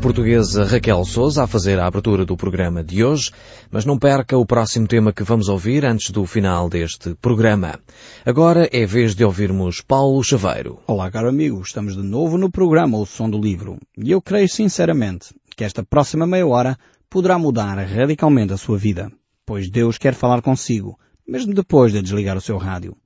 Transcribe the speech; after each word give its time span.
Portuguesa 0.00 0.64
Raquel 0.64 1.04
Souza 1.04 1.42
a 1.42 1.46
fazer 1.46 1.78
a 1.80 1.86
abertura 1.86 2.24
do 2.24 2.36
programa 2.36 2.84
de 2.84 3.02
hoje, 3.02 3.32
mas 3.68 3.84
não 3.84 3.98
perca 3.98 4.38
o 4.38 4.46
próximo 4.46 4.86
tema 4.86 5.12
que 5.12 5.24
vamos 5.24 5.48
ouvir 5.48 5.84
antes 5.84 6.10
do 6.10 6.24
final 6.24 6.68
deste 6.68 7.16
programa. 7.16 7.80
Agora 8.24 8.68
é 8.72 8.86
vez 8.86 9.16
de 9.16 9.24
ouvirmos 9.24 9.80
Paulo 9.80 10.22
Chaveiro. 10.22 10.78
Olá, 10.86 11.10
caro 11.10 11.28
amigo, 11.28 11.60
estamos 11.60 11.96
de 11.96 12.02
novo 12.02 12.38
no 12.38 12.48
programa 12.48 12.96
O 12.96 13.04
Som 13.04 13.28
do 13.28 13.40
Livro 13.40 13.76
e 13.96 14.12
eu 14.12 14.22
creio 14.22 14.48
sinceramente 14.48 15.34
que 15.56 15.64
esta 15.64 15.82
próxima 15.82 16.26
meia 16.26 16.46
hora 16.46 16.78
poderá 17.10 17.36
mudar 17.36 17.76
radicalmente 17.78 18.52
a 18.52 18.56
sua 18.56 18.78
vida, 18.78 19.10
pois 19.44 19.68
Deus 19.68 19.98
quer 19.98 20.14
falar 20.14 20.42
consigo, 20.42 20.96
mesmo 21.26 21.52
depois 21.52 21.92
de 21.92 22.00
desligar 22.00 22.36
o 22.36 22.40
seu 22.40 22.56
rádio. 22.56 22.96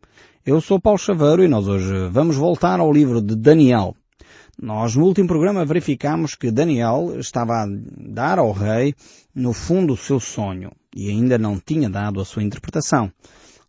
Eu 0.44 0.60
sou 0.60 0.78
Paulo 0.78 0.98
Chaveiro 0.98 1.42
e 1.42 1.48
nós 1.48 1.66
hoje 1.68 2.08
vamos 2.10 2.36
voltar 2.36 2.80
ao 2.80 2.92
livro 2.92 3.22
de 3.22 3.34
Daniel. 3.34 3.96
Nós 4.60 4.94
no 4.94 5.04
último 5.04 5.26
programa 5.26 5.64
verificamos 5.64 6.34
que 6.34 6.50
Daniel 6.50 7.14
estava 7.18 7.62
a 7.62 7.66
dar 7.68 8.38
ao 8.38 8.52
rei, 8.52 8.94
no 9.34 9.52
fundo, 9.52 9.94
o 9.94 9.96
seu 9.96 10.20
sonho 10.20 10.72
e 10.94 11.08
ainda 11.08 11.38
não 11.38 11.58
tinha 11.58 11.88
dado 11.88 12.20
a 12.20 12.24
sua 12.24 12.42
interpretação. 12.42 13.10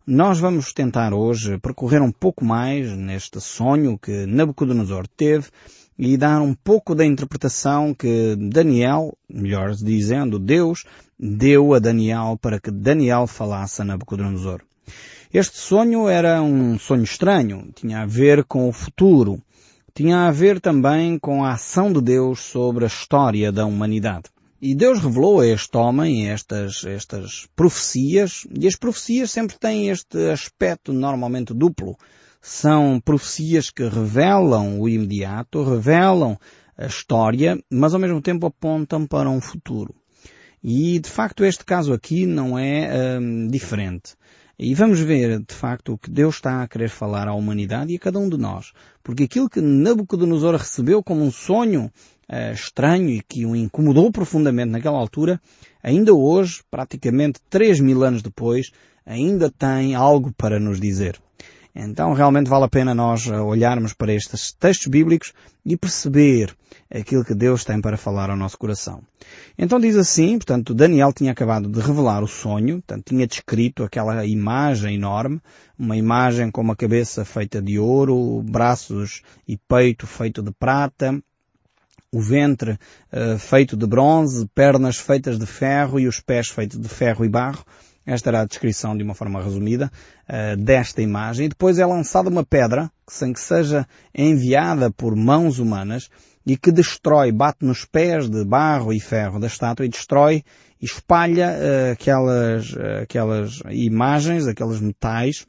Nós 0.06 0.38
vamos 0.38 0.72
tentar 0.72 1.14
hoje 1.14 1.58
percorrer 1.58 2.02
um 2.02 2.12
pouco 2.12 2.44
mais 2.44 2.92
neste 2.92 3.40
sonho 3.40 3.98
que 3.98 4.26
Nabucodonosor 4.26 5.06
teve 5.08 5.48
e 5.98 6.16
dar 6.16 6.42
um 6.42 6.54
pouco 6.54 6.94
da 6.94 7.06
interpretação 7.06 7.94
que 7.94 8.36
Daniel, 8.36 9.16
melhor 9.28 9.74
dizendo, 9.74 10.38
Deus, 10.38 10.84
deu 11.18 11.72
a 11.72 11.78
Daniel 11.78 12.38
para 12.40 12.60
que 12.60 12.70
Daniel 12.70 13.26
falasse 13.26 13.80
a 13.80 13.84
Nabucodonosor. 13.84 14.60
Este 15.32 15.56
sonho 15.56 16.08
era 16.08 16.42
um 16.42 16.78
sonho 16.78 17.02
estranho, 17.02 17.70
tinha 17.74 18.02
a 18.02 18.06
ver 18.06 18.44
com 18.44 18.68
o 18.68 18.72
futuro, 18.72 19.40
tinha 19.94 20.26
a 20.26 20.30
ver 20.32 20.60
também 20.60 21.16
com 21.20 21.44
a 21.44 21.52
ação 21.52 21.92
de 21.92 22.00
Deus 22.00 22.40
sobre 22.40 22.84
a 22.84 22.88
história 22.88 23.52
da 23.52 23.64
humanidade. 23.64 24.24
E 24.60 24.74
Deus 24.74 24.98
revelou 24.98 25.40
a 25.40 25.46
este 25.46 25.76
homem 25.76 26.28
estas, 26.28 26.84
estas 26.84 27.46
profecias, 27.54 28.44
e 28.58 28.66
as 28.66 28.74
profecias 28.74 29.30
sempre 29.30 29.56
têm 29.56 29.90
este 29.90 30.18
aspecto 30.30 30.92
normalmente 30.92 31.54
duplo. 31.54 31.96
São 32.42 33.00
profecias 33.04 33.70
que 33.70 33.84
revelam 33.84 34.80
o 34.80 34.88
imediato, 34.88 35.62
revelam 35.62 36.36
a 36.76 36.86
história, 36.86 37.56
mas 37.70 37.94
ao 37.94 38.00
mesmo 38.00 38.20
tempo 38.20 38.46
apontam 38.46 39.06
para 39.06 39.30
um 39.30 39.40
futuro. 39.40 39.94
E 40.66 40.98
de 40.98 41.10
facto 41.10 41.44
este 41.44 41.62
caso 41.62 41.92
aqui 41.92 42.24
não 42.24 42.58
é 42.58 43.18
hum, 43.20 43.48
diferente. 43.48 44.14
E 44.58 44.74
vamos 44.74 45.00
ver, 45.00 45.40
de 45.40 45.54
facto, 45.54 45.92
o 45.92 45.98
que 45.98 46.10
Deus 46.10 46.36
está 46.36 46.62
a 46.62 46.68
querer 46.68 46.88
falar 46.88 47.28
à 47.28 47.34
humanidade 47.34 47.92
e 47.92 47.96
a 47.96 47.98
cada 47.98 48.18
um 48.18 48.28
de 48.28 48.38
nós. 48.38 48.72
Porque 49.02 49.24
aquilo 49.24 49.50
que 49.50 49.60
Nabucodonosor 49.60 50.54
recebeu 50.54 51.02
como 51.02 51.22
um 51.22 51.30
sonho 51.30 51.90
uh, 52.30 52.54
estranho 52.54 53.10
e 53.10 53.20
que 53.20 53.44
o 53.44 53.54
incomodou 53.54 54.10
profundamente 54.10 54.70
naquela 54.70 54.96
altura, 54.96 55.38
ainda 55.82 56.14
hoje, 56.14 56.62
praticamente 56.70 57.40
três 57.50 57.78
mil 57.78 58.04
anos 58.04 58.22
depois, 58.22 58.70
ainda 59.04 59.50
tem 59.50 59.94
algo 59.94 60.32
para 60.32 60.58
nos 60.58 60.80
dizer. 60.80 61.20
Então 61.74 62.12
realmente 62.12 62.48
vale 62.48 62.64
a 62.64 62.68
pena 62.68 62.94
nós 62.94 63.26
eh, 63.26 63.40
olharmos 63.40 63.92
para 63.92 64.14
estes 64.14 64.52
textos 64.52 64.86
bíblicos 64.86 65.32
e 65.66 65.76
perceber 65.76 66.54
aquilo 66.88 67.24
que 67.24 67.34
Deus 67.34 67.64
tem 67.64 67.80
para 67.80 67.96
falar 67.96 68.30
ao 68.30 68.36
nosso 68.36 68.56
coração. 68.56 69.02
Então 69.58 69.80
diz 69.80 69.96
assim, 69.96 70.38
portanto, 70.38 70.72
Daniel 70.72 71.12
tinha 71.12 71.32
acabado 71.32 71.68
de 71.68 71.80
revelar 71.80 72.22
o 72.22 72.28
sonho, 72.28 72.76
portanto, 72.76 73.06
tinha 73.06 73.26
descrito 73.26 73.82
aquela 73.82 74.24
imagem 74.24 74.94
enorme, 74.94 75.40
uma 75.76 75.96
imagem 75.96 76.50
com 76.50 76.60
uma 76.60 76.76
cabeça 76.76 77.24
feita 77.24 77.60
de 77.60 77.76
ouro, 77.78 78.40
braços 78.42 79.22
e 79.48 79.56
peito 79.56 80.06
feito 80.06 80.42
de 80.42 80.52
prata, 80.52 81.20
o 82.12 82.20
ventre 82.20 82.78
uh, 83.12 83.36
feito 83.36 83.76
de 83.76 83.86
bronze, 83.86 84.48
pernas 84.54 84.96
feitas 84.96 85.36
de 85.36 85.46
ferro 85.46 85.98
e 85.98 86.06
os 86.06 86.20
pés 86.20 86.48
feitos 86.48 86.78
de 86.78 86.88
ferro 86.88 87.24
e 87.24 87.28
barro. 87.28 87.64
Esta 88.06 88.30
era 88.30 88.42
a 88.42 88.44
descrição 88.44 88.96
de 88.96 89.02
uma 89.02 89.14
forma 89.14 89.42
resumida 89.42 89.90
uh, 90.28 90.56
desta 90.62 91.00
imagem. 91.00 91.46
E 91.46 91.48
depois 91.48 91.78
é 91.78 91.86
lançada 91.86 92.28
uma 92.28 92.44
pedra, 92.44 92.90
sem 93.08 93.32
que 93.32 93.40
seja 93.40 93.86
enviada 94.14 94.90
por 94.90 95.16
mãos 95.16 95.58
humanas, 95.58 96.10
e 96.46 96.56
que 96.56 96.70
destrói, 96.70 97.32
bate 97.32 97.64
nos 97.64 97.86
pés 97.86 98.28
de 98.28 98.44
barro 98.44 98.92
e 98.92 99.00
ferro 99.00 99.40
da 99.40 99.46
estátua 99.46 99.86
e 99.86 99.88
destrói 99.88 100.44
e 100.80 100.84
espalha 100.84 101.54
uh, 101.56 101.92
aquelas, 101.92 102.72
uh, 102.72 103.02
aquelas 103.02 103.62
imagens, 103.70 104.46
aqueles 104.46 104.80
metais, 104.80 105.46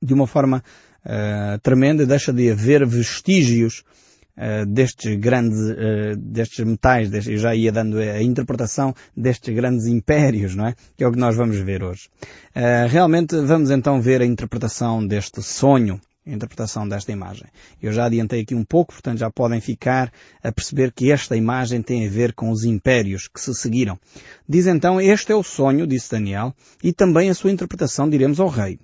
de 0.00 0.14
uma 0.14 0.26
forma 0.26 0.62
tremenda, 1.62 2.04
deixa 2.04 2.32
de 2.32 2.50
haver 2.50 2.86
vestígios 2.86 3.82
uh, 4.38 4.64
destes 4.64 5.16
grandes, 5.16 5.58
uh, 5.58 6.16
destes 6.16 6.64
metais, 6.64 7.10
destes, 7.10 7.32
eu 7.32 7.38
já 7.38 7.54
ia 7.54 7.72
dando 7.72 7.98
a 7.98 8.22
interpretação 8.22 8.94
destes 9.16 9.54
grandes 9.54 9.86
impérios, 9.86 10.54
não 10.54 10.68
é? 10.68 10.74
Que 10.96 11.04
é 11.04 11.08
o 11.08 11.12
que 11.12 11.18
nós 11.18 11.36
vamos 11.36 11.58
ver 11.58 11.82
hoje. 11.82 12.08
Uh, 12.54 12.88
realmente 12.88 13.36
vamos 13.36 13.70
então 13.70 14.00
ver 14.00 14.22
a 14.22 14.24
interpretação 14.24 15.04
deste 15.06 15.42
sonho, 15.42 16.00
a 16.26 16.30
interpretação 16.30 16.88
desta 16.88 17.10
imagem. 17.10 17.46
Eu 17.82 17.92
já 17.92 18.04
adiantei 18.04 18.42
aqui 18.42 18.54
um 18.54 18.64
pouco, 18.64 18.92
portanto 18.92 19.18
já 19.18 19.30
podem 19.30 19.60
ficar 19.60 20.12
a 20.42 20.52
perceber 20.52 20.92
que 20.92 21.10
esta 21.10 21.36
imagem 21.36 21.82
tem 21.82 22.06
a 22.06 22.10
ver 22.10 22.32
com 22.32 22.50
os 22.50 22.64
impérios 22.64 23.28
que 23.28 23.40
se 23.40 23.54
seguiram. 23.54 23.98
Diz 24.48 24.66
então, 24.66 25.00
este 25.00 25.32
é 25.32 25.34
o 25.34 25.42
sonho, 25.42 25.86
disse 25.86 26.10
Daniel, 26.10 26.54
e 26.82 26.92
também 26.92 27.30
a 27.30 27.34
sua 27.34 27.50
interpretação 27.50 28.08
diremos 28.08 28.38
ao 28.38 28.48
rei. 28.48 28.78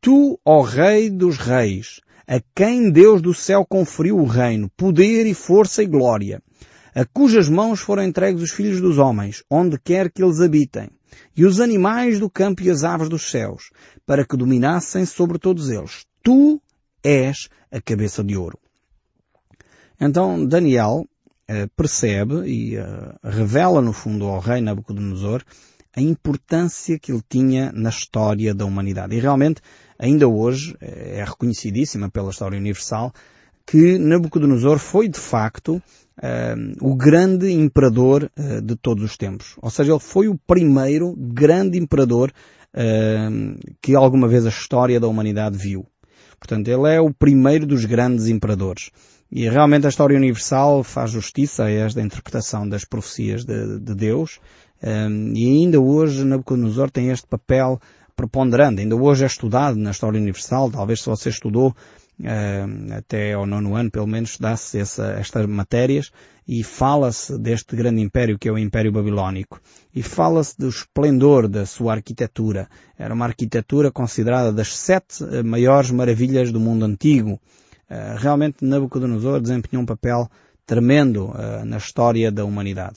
Tu, 0.00 0.38
ó 0.44 0.62
rei 0.62 1.10
dos 1.10 1.38
reis, 1.38 2.00
a 2.28 2.42
quem 2.54 2.90
Deus 2.90 3.22
do 3.22 3.32
céu 3.32 3.64
conferiu 3.66 4.18
o 4.18 4.26
reino, 4.26 4.70
poder 4.76 5.26
e 5.26 5.32
força 5.32 5.82
e 5.82 5.86
glória, 5.86 6.42
a 6.94 7.06
cujas 7.06 7.48
mãos 7.48 7.80
foram 7.80 8.04
entregues 8.04 8.42
os 8.42 8.50
filhos 8.50 8.82
dos 8.82 8.98
homens, 8.98 9.42
onde 9.50 9.78
quer 9.78 10.12
que 10.12 10.22
eles 10.22 10.38
habitem, 10.38 10.90
e 11.34 11.46
os 11.46 11.58
animais 11.58 12.20
do 12.20 12.28
campo 12.28 12.62
e 12.62 12.70
as 12.70 12.84
aves 12.84 13.08
dos 13.08 13.30
céus, 13.30 13.70
para 14.04 14.26
que 14.26 14.36
dominassem 14.36 15.06
sobre 15.06 15.38
todos 15.38 15.70
eles. 15.70 16.04
Tu 16.22 16.60
és 17.02 17.48
a 17.72 17.80
cabeça 17.80 18.22
de 18.22 18.36
ouro. 18.36 18.58
Então 19.98 20.44
Daniel 20.44 21.06
eh, 21.48 21.66
percebe 21.74 22.46
e 22.46 22.76
eh, 22.76 23.14
revela 23.24 23.80
no 23.80 23.94
fundo 23.94 24.26
ao 24.26 24.38
rei 24.38 24.60
Nabucodonosor 24.60 25.42
a 25.96 26.00
importância 26.00 26.98
que 26.98 27.10
ele 27.10 27.22
tinha 27.28 27.72
na 27.72 27.88
história 27.88 28.54
da 28.54 28.64
humanidade. 28.64 29.16
E 29.16 29.20
realmente 29.20 29.60
ainda 29.98 30.28
hoje 30.28 30.76
é 30.80 31.24
reconhecidíssima 31.26 32.08
pela 32.10 32.30
história 32.30 32.58
universal 32.58 33.12
que 33.68 33.98
Nabucodonosor 33.98 34.78
foi 34.78 35.08
de 35.08 35.18
facto 35.18 35.76
uh, 35.76 35.82
o 36.80 36.96
grande 36.96 37.52
imperador 37.52 38.30
uh, 38.38 38.62
de 38.62 38.74
todos 38.76 39.04
os 39.04 39.16
tempos. 39.16 39.56
Ou 39.60 39.70
seja, 39.70 39.92
ele 39.92 40.00
foi 40.00 40.26
o 40.26 40.38
primeiro 40.46 41.14
grande 41.16 41.78
imperador 41.78 42.32
uh, 42.72 43.74
que 43.82 43.94
alguma 43.94 44.26
vez 44.26 44.46
a 44.46 44.48
história 44.48 44.98
da 44.98 45.06
humanidade 45.06 45.58
viu. 45.58 45.86
Portanto, 46.38 46.68
ele 46.68 46.94
é 46.94 47.00
o 47.00 47.12
primeiro 47.12 47.66
dos 47.66 47.84
grandes 47.84 48.28
imperadores. 48.28 48.90
E 49.30 49.46
realmente 49.46 49.84
a 49.84 49.90
história 49.90 50.16
universal 50.16 50.82
faz 50.82 51.10
justiça 51.10 51.64
a 51.64 51.70
esta 51.70 52.00
interpretação 52.00 52.66
das 52.66 52.86
profecias 52.86 53.44
de, 53.44 53.78
de 53.78 53.94
Deus. 53.94 54.40
Um, 54.82 55.34
e 55.34 55.44
ainda 55.44 55.78
hoje 55.78 56.24
Nabucodonosor 56.24 56.90
tem 56.90 57.10
este 57.10 57.26
papel 57.26 57.78
preponderante. 58.18 58.80
Ainda 58.80 58.96
hoje 58.96 59.22
é 59.22 59.26
estudado 59.28 59.76
na 59.76 59.92
História 59.92 60.20
Universal, 60.20 60.72
talvez 60.72 61.00
se 61.00 61.06
você 61.06 61.28
estudou 61.28 61.68
uh, 61.68 62.94
até 62.98 63.32
ao 63.32 63.46
nono 63.46 63.76
ano, 63.76 63.92
pelo 63.92 64.08
menos, 64.08 64.36
dá-se 64.36 64.76
estas 64.76 65.46
matérias 65.46 66.10
e 66.46 66.64
fala-se 66.64 67.38
deste 67.38 67.76
grande 67.76 68.00
império 68.02 68.36
que 68.36 68.48
é 68.48 68.52
o 68.52 68.58
Império 68.58 68.90
Babilónico. 68.90 69.60
E 69.94 70.02
fala-se 70.02 70.58
do 70.58 70.68
esplendor 70.68 71.46
da 71.46 71.64
sua 71.64 71.92
arquitetura. 71.92 72.68
Era 72.98 73.14
uma 73.14 73.26
arquitetura 73.26 73.92
considerada 73.92 74.52
das 74.52 74.74
sete 74.74 75.22
eh, 75.22 75.42
maiores 75.44 75.92
maravilhas 75.92 76.50
do 76.50 76.58
mundo 76.58 76.84
antigo. 76.84 77.40
Uh, 77.88 78.18
realmente 78.18 78.64
Nabucodonosor 78.64 79.40
desempenhou 79.40 79.84
um 79.84 79.86
papel 79.86 80.28
tremendo 80.66 81.32
na 81.64 81.78
história 81.78 82.30
da 82.30 82.44
humanidade. 82.44 82.96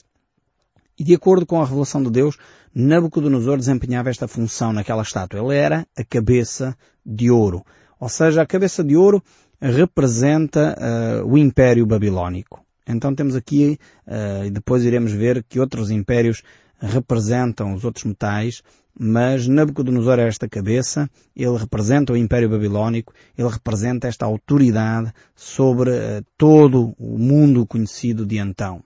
E 1.02 1.04
de 1.04 1.16
acordo 1.16 1.44
com 1.44 1.60
a 1.60 1.64
revelação 1.64 2.00
de 2.00 2.10
Deus, 2.10 2.38
Nabucodonosor 2.72 3.58
desempenhava 3.58 4.08
esta 4.08 4.28
função 4.28 4.72
naquela 4.72 5.02
estátua. 5.02 5.40
Ele 5.40 5.56
era 5.56 5.84
a 5.98 6.04
cabeça 6.04 6.76
de 7.04 7.28
ouro. 7.28 7.66
Ou 7.98 8.08
seja, 8.08 8.40
a 8.40 8.46
cabeça 8.46 8.84
de 8.84 8.96
ouro 8.96 9.20
representa 9.60 10.78
uh, 10.78 11.26
o 11.26 11.36
Império 11.36 11.84
Babilónico. 11.84 12.64
Então 12.86 13.12
temos 13.16 13.34
aqui, 13.34 13.80
uh, 14.06 14.46
e 14.46 14.50
depois 14.52 14.84
iremos 14.84 15.10
ver 15.10 15.42
que 15.42 15.58
outros 15.58 15.90
impérios 15.90 16.40
representam 16.78 17.74
os 17.74 17.84
outros 17.84 18.04
metais, 18.04 18.62
mas 18.96 19.48
Nabucodonosor 19.48 20.20
é 20.20 20.28
esta 20.28 20.48
cabeça, 20.48 21.10
ele 21.34 21.56
representa 21.56 22.12
o 22.12 22.16
Império 22.16 22.48
Babilónico, 22.48 23.12
ele 23.36 23.48
representa 23.48 24.06
esta 24.06 24.24
autoridade 24.24 25.12
sobre 25.34 25.90
uh, 25.90 26.24
todo 26.38 26.94
o 26.96 27.18
mundo 27.18 27.66
conhecido 27.66 28.24
de 28.24 28.38
então. 28.38 28.84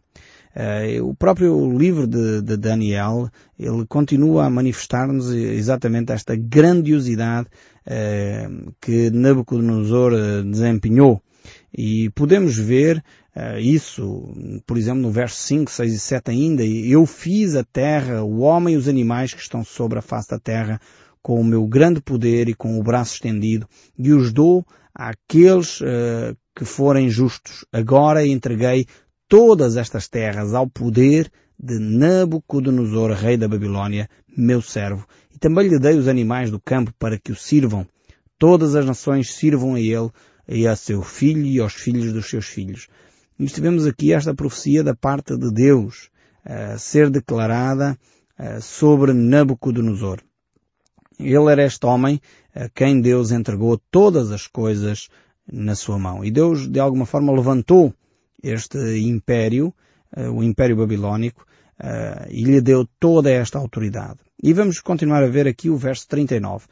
Uh, 0.57 1.07
o 1.07 1.15
próprio 1.15 1.71
livro 1.77 2.07
de, 2.07 2.41
de, 2.41 2.57
Daniel, 2.57 3.29
ele 3.59 3.85
continua 3.87 4.47
a 4.47 4.51
manifestar-nos 4.51 5.31
exatamente 5.31 6.13
esta 6.13 6.35
grandiosidade 6.35 7.47
uh, 7.87 8.73
que 8.81 9.11
Nabucodonosor 9.11 10.15
uh, 10.15 10.43
desempenhou. 10.43 11.21
E 11.77 12.09
podemos 12.15 12.57
ver 12.57 13.05
uh, 13.37 13.59
isso, 13.59 14.33
por 14.67 14.79
exemplo, 14.79 15.03
no 15.03 15.11
verso 15.11 15.37
5, 15.43 15.71
6 15.71 15.93
e 15.93 15.99
7 15.99 16.31
ainda, 16.31 16.65
eu 16.65 17.05
fiz 17.05 17.55
a 17.55 17.63
terra, 17.63 18.23
o 18.23 18.39
homem 18.39 18.75
e 18.75 18.79
os 18.79 18.89
animais 18.89 19.35
que 19.35 19.43
estão 19.43 19.63
sobre 19.63 19.99
a 19.99 20.03
face 20.03 20.31
da 20.31 20.39
terra, 20.39 20.81
com 21.23 21.39
o 21.39 21.45
meu 21.45 21.67
grande 21.67 22.01
poder 22.01 22.49
e 22.49 22.55
com 22.55 22.79
o 22.79 22.83
braço 22.83 23.15
estendido, 23.15 23.69
e 23.99 24.11
os 24.11 24.33
dou 24.33 24.65
àqueles 24.95 25.83
uh, 25.83 26.35
que 26.55 26.65
forem 26.65 27.11
justos. 27.11 27.67
Agora 27.71 28.27
entreguei 28.27 28.87
todas 29.29 29.77
estas 29.77 30.09
terras 30.09 30.55
ao 30.55 30.69
poder 30.69 31.31
de 31.59 31.79
Nabucodonosor, 31.79 33.13
rei 33.13 33.37
da 33.37 33.49
Babilônia, 33.49 34.09
meu 34.37 34.61
servo, 34.61 35.07
e 35.35 35.39
também 35.39 35.69
lhe 35.69 35.79
dei 35.79 35.97
os 35.97 36.09
animais 36.09 36.51
do 36.51 36.61
campo 36.61 36.93
para 36.99 37.19
que 37.19 37.33
o 37.33 37.37
sirvam. 37.37 37.87
Todas 38.39 38.75
as 38.75 38.85
nações 38.85 39.33
sirvam 39.35 39.75
a 39.75 39.81
ele 39.81 40.11
e 40.47 40.67
a 40.67 40.77
seu 40.77 41.03
filho 41.03 41.45
e 41.45 41.59
aos 41.59 41.75
filhos 41.75 42.13
dos 42.13 42.29
seus 42.29 42.47
filhos. 42.47 42.89
E 43.39 43.47
vemos 43.47 43.87
aqui 43.87 44.13
esta 44.13 44.35
profecia 44.35 44.85
da 44.85 44.95
parte 44.95 45.37
de 45.37 45.51
Deus 45.51 46.11
a 46.45 46.79
ser 46.79 47.11
declarada 47.11 47.99
sobre 48.61 49.13
Nabucodonosor. 49.13 50.21
Ele 51.19 51.51
era 51.51 51.65
este 51.65 51.85
homem 51.87 52.21
a 52.55 52.69
quem 52.69 53.01
Deus 53.01 53.33
entregou 53.33 53.81
todas 53.91 54.31
as 54.31 54.47
coisas 54.47 55.09
na 55.51 55.75
sua 55.75 55.99
mão. 55.99 56.25
E 56.25 56.31
Deus, 56.31 56.69
de 56.69 56.79
alguma 56.79 57.07
forma, 57.07 57.33
levantou 57.33 57.95
este 58.49 58.99
império, 59.01 59.75
o 60.35 60.43
Império 60.43 60.77
Babilónico, 60.77 61.45
e 62.31 62.45
lhe 62.45 62.61
deu 62.61 62.87
toda 62.99 63.31
esta 63.31 63.59
autoridade. 63.59 64.19
E 64.43 64.53
vamos 64.53 64.81
continuar 64.81 65.23
a 65.23 65.29
ver 65.29 65.47
aqui 65.47 65.69
o 65.69 65.77
verso 65.77 66.07
39. 66.09 66.67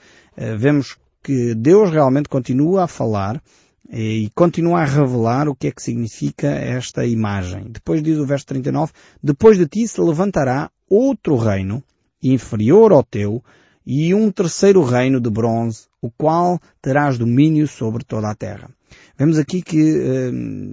Vemos 0.59 0.97
que 1.23 1.55
Deus 1.55 1.91
realmente 1.91 2.29
continua 2.29 2.85
a 2.85 2.87
falar 2.87 3.43
e 3.91 4.31
continua 4.35 4.81
a 4.81 4.85
revelar 4.85 5.49
o 5.49 5.55
que 5.55 5.69
é 5.69 5.71
que 5.71 5.82
significa 5.82 6.49
esta 6.49 7.05
imagem. 7.05 7.67
Depois 7.69 8.03
diz 8.03 8.19
o 8.19 8.26
verso 8.26 8.47
39, 8.47 8.93
depois 9.23 9.59
de 9.59 9.67
ti 9.67 9.87
se 9.87 10.00
levantará 10.00 10.71
outro 10.88 11.37
reino, 11.37 11.82
inferior 12.23 12.93
ao 12.93 13.03
teu, 13.03 13.43
e 13.87 14.15
um 14.15 14.31
terceiro 14.31 14.82
reino 14.82 15.21
de 15.21 15.29
bronze, 15.29 15.87
o 16.00 16.11
qual 16.11 16.59
terás 16.81 17.19
domínio 17.19 17.67
sobre 17.69 18.05
toda 18.05 18.31
a 18.31 18.35
terra. 18.35 18.71
Vemos 19.17 19.38
aqui 19.38 19.62
que 19.62 19.79
eh, 19.81 20.31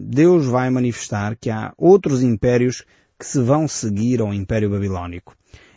Deus 0.08 0.46
vai 0.46 0.70
manifestar 0.70 1.36
que 1.36 1.50
há 1.50 1.74
outros 1.78 2.24
impérios 2.24 2.84
que 3.20 3.26
se 3.26 3.42
vão 3.42 3.68
seguir 3.68 4.22
ao 4.22 4.34
Império 4.34 4.70
Babilónico. 4.70 5.36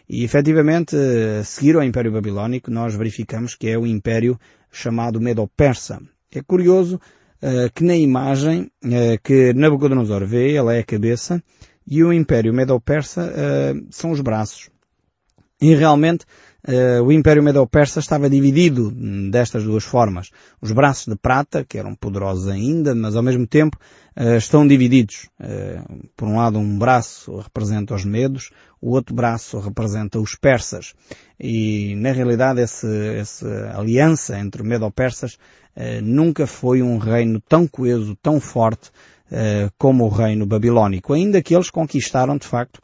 E 0.09 0.23
efetivamente, 0.23 0.97
seguir 1.45 1.77
ao 1.77 1.83
Império 1.83 2.13
Babilónico, 2.13 2.71
nós 2.71 2.95
verificamos 2.95 3.55
que 3.55 3.69
é 3.69 3.79
o 3.79 3.87
Império 3.87 4.39
chamado 4.71 5.21
Medo-Persa. 5.21 6.01
É 6.31 6.43
curioso 6.43 6.97
uh, 6.97 7.73
que 7.75 7.85
na 7.85 7.97
imagem 7.97 8.71
uh, 8.85 9.19
que 9.23 9.53
Nabucodonosor 9.55 10.27
vê, 10.27 10.55
ela 10.55 10.75
é 10.75 10.81
a 10.81 10.85
cabeça, 10.85 11.43
e 11.87 12.03
o 12.03 12.13
Império 12.13 12.53
Medo-Persa 12.53 13.33
uh, 13.33 13.87
são 13.91 14.11
os 14.11 14.21
braços. 14.21 14.69
E 15.61 15.75
realmente 15.75 16.27
o 17.05 17.13
Império 17.13 17.43
Medo-Persa 17.43 18.01
estava 18.01 18.31
dividido 18.31 18.91
destas 19.31 19.65
duas 19.65 19.85
formas. 19.85 20.31
Os 20.63 20.73
braços 20.73 21.07
de 21.07 21.17
prata, 21.17 21.63
que 21.63 21.77
eram 21.77 21.95
poderosos 21.95 22.49
ainda, 22.49 22.95
mas 22.95 23.15
ao 23.15 23.23
mesmo 23.23 23.47
tempo 23.47 23.77
uh, 24.17 24.37
estão 24.37 24.67
divididos. 24.67 25.29
Uh, 25.39 26.09
por 26.17 26.27
um 26.27 26.37
lado, 26.37 26.59
um 26.59 26.79
braço 26.79 27.37
representa 27.37 27.95
os 27.95 28.05
medos, 28.07 28.51
o 28.81 28.93
outro 28.93 29.15
braço 29.15 29.59
representa 29.59 30.19
os 30.19 30.35
persas. 30.37 30.95
E, 31.39 31.95
na 31.97 32.13
realidade, 32.13 32.63
esse, 32.63 32.87
essa 33.17 33.75
aliança 33.77 34.39
entre 34.39 34.63
Medo-Persas 34.63 35.37
nunca 36.05 36.47
foi 36.47 36.83
um 36.83 36.99
reino 36.99 37.41
tão 37.41 37.67
coeso, 37.67 38.17
tão 38.23 38.39
forte, 38.39 38.93
como 39.77 40.05
o 40.05 40.09
reino 40.09 40.47
babilónico, 40.47 41.13
ainda 41.13 41.43
que 41.43 41.53
eles 41.53 41.69
conquistaram, 41.69 42.37
de 42.37 42.47
facto, 42.47 42.81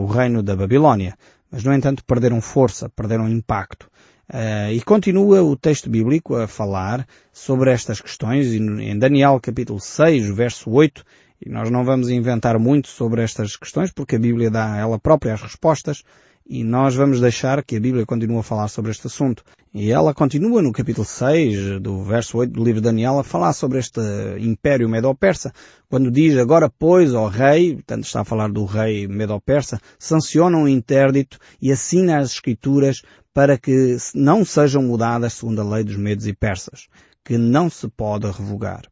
o 0.00 0.06
reino 0.06 0.42
da 0.42 0.56
Babilónia 0.56 1.16
mas 1.50 1.64
no 1.64 1.72
entanto 1.72 2.04
perderam 2.04 2.40
força, 2.40 2.88
perderam 2.88 3.28
impacto. 3.28 3.88
Uh, 4.28 4.72
e 4.72 4.80
continua 4.82 5.42
o 5.42 5.56
texto 5.56 5.88
bíblico 5.88 6.34
a 6.34 6.48
falar 6.48 7.06
sobre 7.32 7.70
estas 7.70 8.00
questões 8.00 8.52
em 8.52 8.98
Daniel 8.98 9.38
capítulo 9.40 9.78
6, 9.78 10.34
verso 10.34 10.68
8, 10.68 11.04
e 11.44 11.48
nós 11.48 11.70
não 11.70 11.84
vamos 11.84 12.08
inventar 12.08 12.58
muito 12.58 12.88
sobre 12.88 13.22
estas 13.22 13.56
questões 13.56 13.92
porque 13.92 14.16
a 14.16 14.18
Bíblia 14.18 14.50
dá 14.50 14.76
ela 14.76 14.98
própria 14.98 15.34
as 15.34 15.42
respostas 15.42 16.02
e 16.48 16.62
nós 16.62 16.94
vamos 16.94 17.20
deixar 17.20 17.62
que 17.64 17.76
a 17.76 17.80
Bíblia 17.80 18.06
continue 18.06 18.38
a 18.38 18.42
falar 18.42 18.68
sobre 18.68 18.92
este 18.92 19.08
assunto. 19.08 19.42
E 19.74 19.90
ela 19.90 20.14
continua 20.14 20.62
no 20.62 20.72
capítulo 20.72 21.04
6 21.04 21.80
do 21.80 22.02
verso 22.04 22.38
8 22.38 22.52
do 22.52 22.64
livro 22.64 22.80
de 22.80 22.86
Daniel 22.86 23.18
a 23.18 23.24
falar 23.24 23.52
sobre 23.52 23.78
este 23.78 24.00
império 24.38 24.88
medo-persa, 24.88 25.52
quando 25.88 26.10
diz 26.10 26.38
agora 26.38 26.70
pois 26.70 27.14
ao 27.14 27.26
rei, 27.26 27.74
portanto 27.74 28.04
está 28.04 28.20
a 28.20 28.24
falar 28.24 28.48
do 28.48 28.64
rei 28.64 29.08
medo-persa, 29.08 29.80
sanciona 29.98 30.56
um 30.56 30.68
interdito 30.68 31.38
e 31.60 31.72
assina 31.72 32.18
as 32.18 32.30
escrituras 32.30 33.02
para 33.34 33.58
que 33.58 33.96
não 34.14 34.44
sejam 34.44 34.82
mudadas 34.82 35.34
segundo 35.34 35.60
a 35.60 35.64
lei 35.64 35.84
dos 35.84 35.96
medos 35.96 36.26
e 36.26 36.32
persas, 36.32 36.86
que 37.24 37.36
não 37.36 37.68
se 37.68 37.88
pode 37.88 38.26
revogar. 38.30 38.82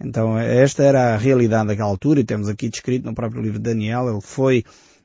Então 0.00 0.38
esta 0.38 0.82
era 0.82 1.14
a 1.14 1.16
realidade 1.16 1.68
daquela 1.68 1.88
altura 1.88 2.20
e 2.20 2.24
temos 2.24 2.48
aqui 2.48 2.68
descrito 2.68 3.06
no 3.06 3.14
próprio 3.14 3.42
livro 3.42 3.58
de 3.58 3.70
Daniel, 3.70 4.08
ele 4.08 4.20
foi 4.20 4.64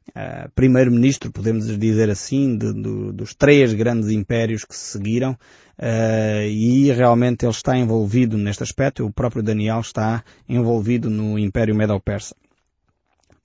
uh, 0.09 0.49
primeiro-ministro, 0.55 1.31
podemos 1.31 1.65
dizer 1.77 2.09
assim, 2.09 2.57
de, 2.57 2.73
dos 3.13 3.33
três 3.33 3.73
grandes 3.73 4.09
impérios 4.09 4.63
que 4.63 4.75
se 4.75 4.91
seguiram, 4.91 5.31
uh, 5.31 6.47
e 6.47 6.91
realmente 6.91 7.45
ele 7.45 7.51
está 7.51 7.77
envolvido 7.77 8.37
neste 8.37 8.63
aspecto, 8.63 9.05
o 9.05 9.13
próprio 9.13 9.43
Daniel 9.43 9.79
está 9.79 10.23
envolvido 10.47 11.09
no 11.09 11.37
Império 11.37 11.75
Medo-Persa. 11.75 12.35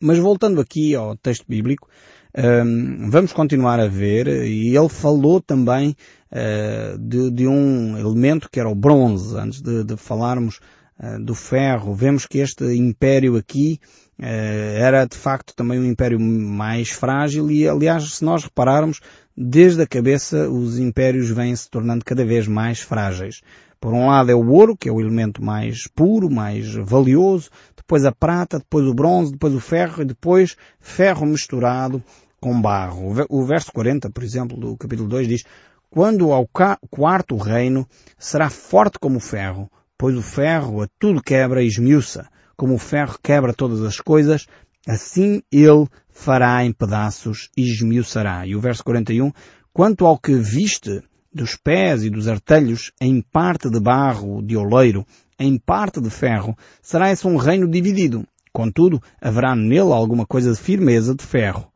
Mas 0.00 0.18
voltando 0.18 0.60
aqui 0.60 0.94
ao 0.94 1.16
texto 1.16 1.44
bíblico, 1.48 1.88
um, 2.36 2.40
ehm, 2.40 3.10
vamos 3.10 3.32
continuar 3.32 3.80
a 3.80 3.86
ver, 3.86 4.26
e 4.26 4.76
ele 4.76 4.88
falou 4.88 5.40
também 5.40 5.96
uh, 6.30 6.98
de, 6.98 7.30
de, 7.30 7.46
um 7.46 7.96
elemento 7.96 8.50
que 8.50 8.58
era 8.58 8.68
o 8.68 8.74
bronze, 8.74 9.36
antes 9.36 9.62
de, 9.62 9.84
de 9.84 9.96
falarmos 9.96 10.60
uh, 10.98 11.22
do 11.24 11.34
ferro. 11.34 11.94
Vemos 11.94 12.26
que 12.26 12.38
este 12.38 12.64
império 12.74 13.36
aqui 13.36 13.80
eh, 13.80 14.03
era 14.18 15.04
de 15.06 15.16
facto 15.16 15.54
também 15.54 15.78
um 15.78 15.84
império 15.84 16.20
mais 16.20 16.90
frágil 16.90 17.50
e, 17.50 17.68
aliás, 17.68 18.14
se 18.14 18.24
nós 18.24 18.44
repararmos, 18.44 19.00
desde 19.36 19.82
a 19.82 19.86
cabeça 19.86 20.48
os 20.48 20.78
impérios 20.78 21.28
vêm 21.30 21.54
se 21.54 21.68
tornando 21.68 22.04
cada 22.04 22.24
vez 22.24 22.46
mais 22.46 22.80
frágeis. 22.80 23.40
Por 23.80 23.92
um 23.92 24.06
lado 24.06 24.30
é 24.30 24.34
o 24.34 24.48
ouro, 24.48 24.76
que 24.76 24.88
é 24.88 24.92
o 24.92 25.00
elemento 25.00 25.44
mais 25.44 25.86
puro, 25.88 26.30
mais 26.30 26.74
valioso, 26.74 27.50
depois 27.76 28.04
a 28.04 28.12
prata, 28.12 28.58
depois 28.58 28.86
o 28.86 28.94
bronze, 28.94 29.32
depois 29.32 29.54
o 29.54 29.60
ferro 29.60 30.02
e 30.02 30.06
depois 30.06 30.56
ferro 30.80 31.26
misturado 31.26 32.02
com 32.40 32.60
barro. 32.62 33.12
O 33.28 33.44
verso 33.44 33.70
40, 33.72 34.08
por 34.10 34.22
exemplo, 34.22 34.56
do 34.56 34.76
capítulo 34.76 35.08
2 35.08 35.28
diz, 35.28 35.44
quando 35.90 36.32
ao 36.32 36.48
quarto 36.90 37.36
reino 37.36 37.86
será 38.18 38.48
forte 38.48 38.98
como 38.98 39.18
o 39.18 39.20
ferro, 39.20 39.70
pois 39.98 40.16
o 40.16 40.22
ferro 40.22 40.82
a 40.82 40.88
tudo 40.98 41.22
quebra 41.22 41.62
e 41.62 41.66
esmiuça 41.66 42.26
como 42.56 42.74
o 42.74 42.78
ferro 42.78 43.18
quebra 43.22 43.52
todas 43.52 43.82
as 43.82 43.98
coisas, 43.98 44.46
assim 44.86 45.42
ele 45.50 45.86
fará 46.10 46.64
em 46.64 46.72
pedaços 46.72 47.50
e 47.56 47.62
esmiuçará. 47.62 48.46
E 48.46 48.54
o 48.54 48.60
verso 48.60 48.84
41, 48.84 49.32
quanto 49.72 50.06
ao 50.06 50.18
que 50.18 50.34
viste 50.34 51.02
dos 51.32 51.56
pés 51.56 52.04
e 52.04 52.10
dos 52.10 52.28
artelhos, 52.28 52.92
em 53.00 53.20
parte 53.20 53.68
de 53.68 53.80
barro 53.80 54.40
de 54.40 54.56
oleiro, 54.56 55.04
em 55.38 55.58
parte 55.58 56.00
de 56.00 56.10
ferro, 56.10 56.56
será 56.80 57.10
esse 57.10 57.26
um 57.26 57.36
reino 57.36 57.68
dividido. 57.68 58.24
Contudo, 58.52 59.02
haverá 59.20 59.56
nele 59.56 59.92
alguma 59.92 60.24
coisa 60.24 60.52
de 60.52 60.58
firmeza 60.58 61.12
de 61.12 61.24
ferro, 61.24 61.66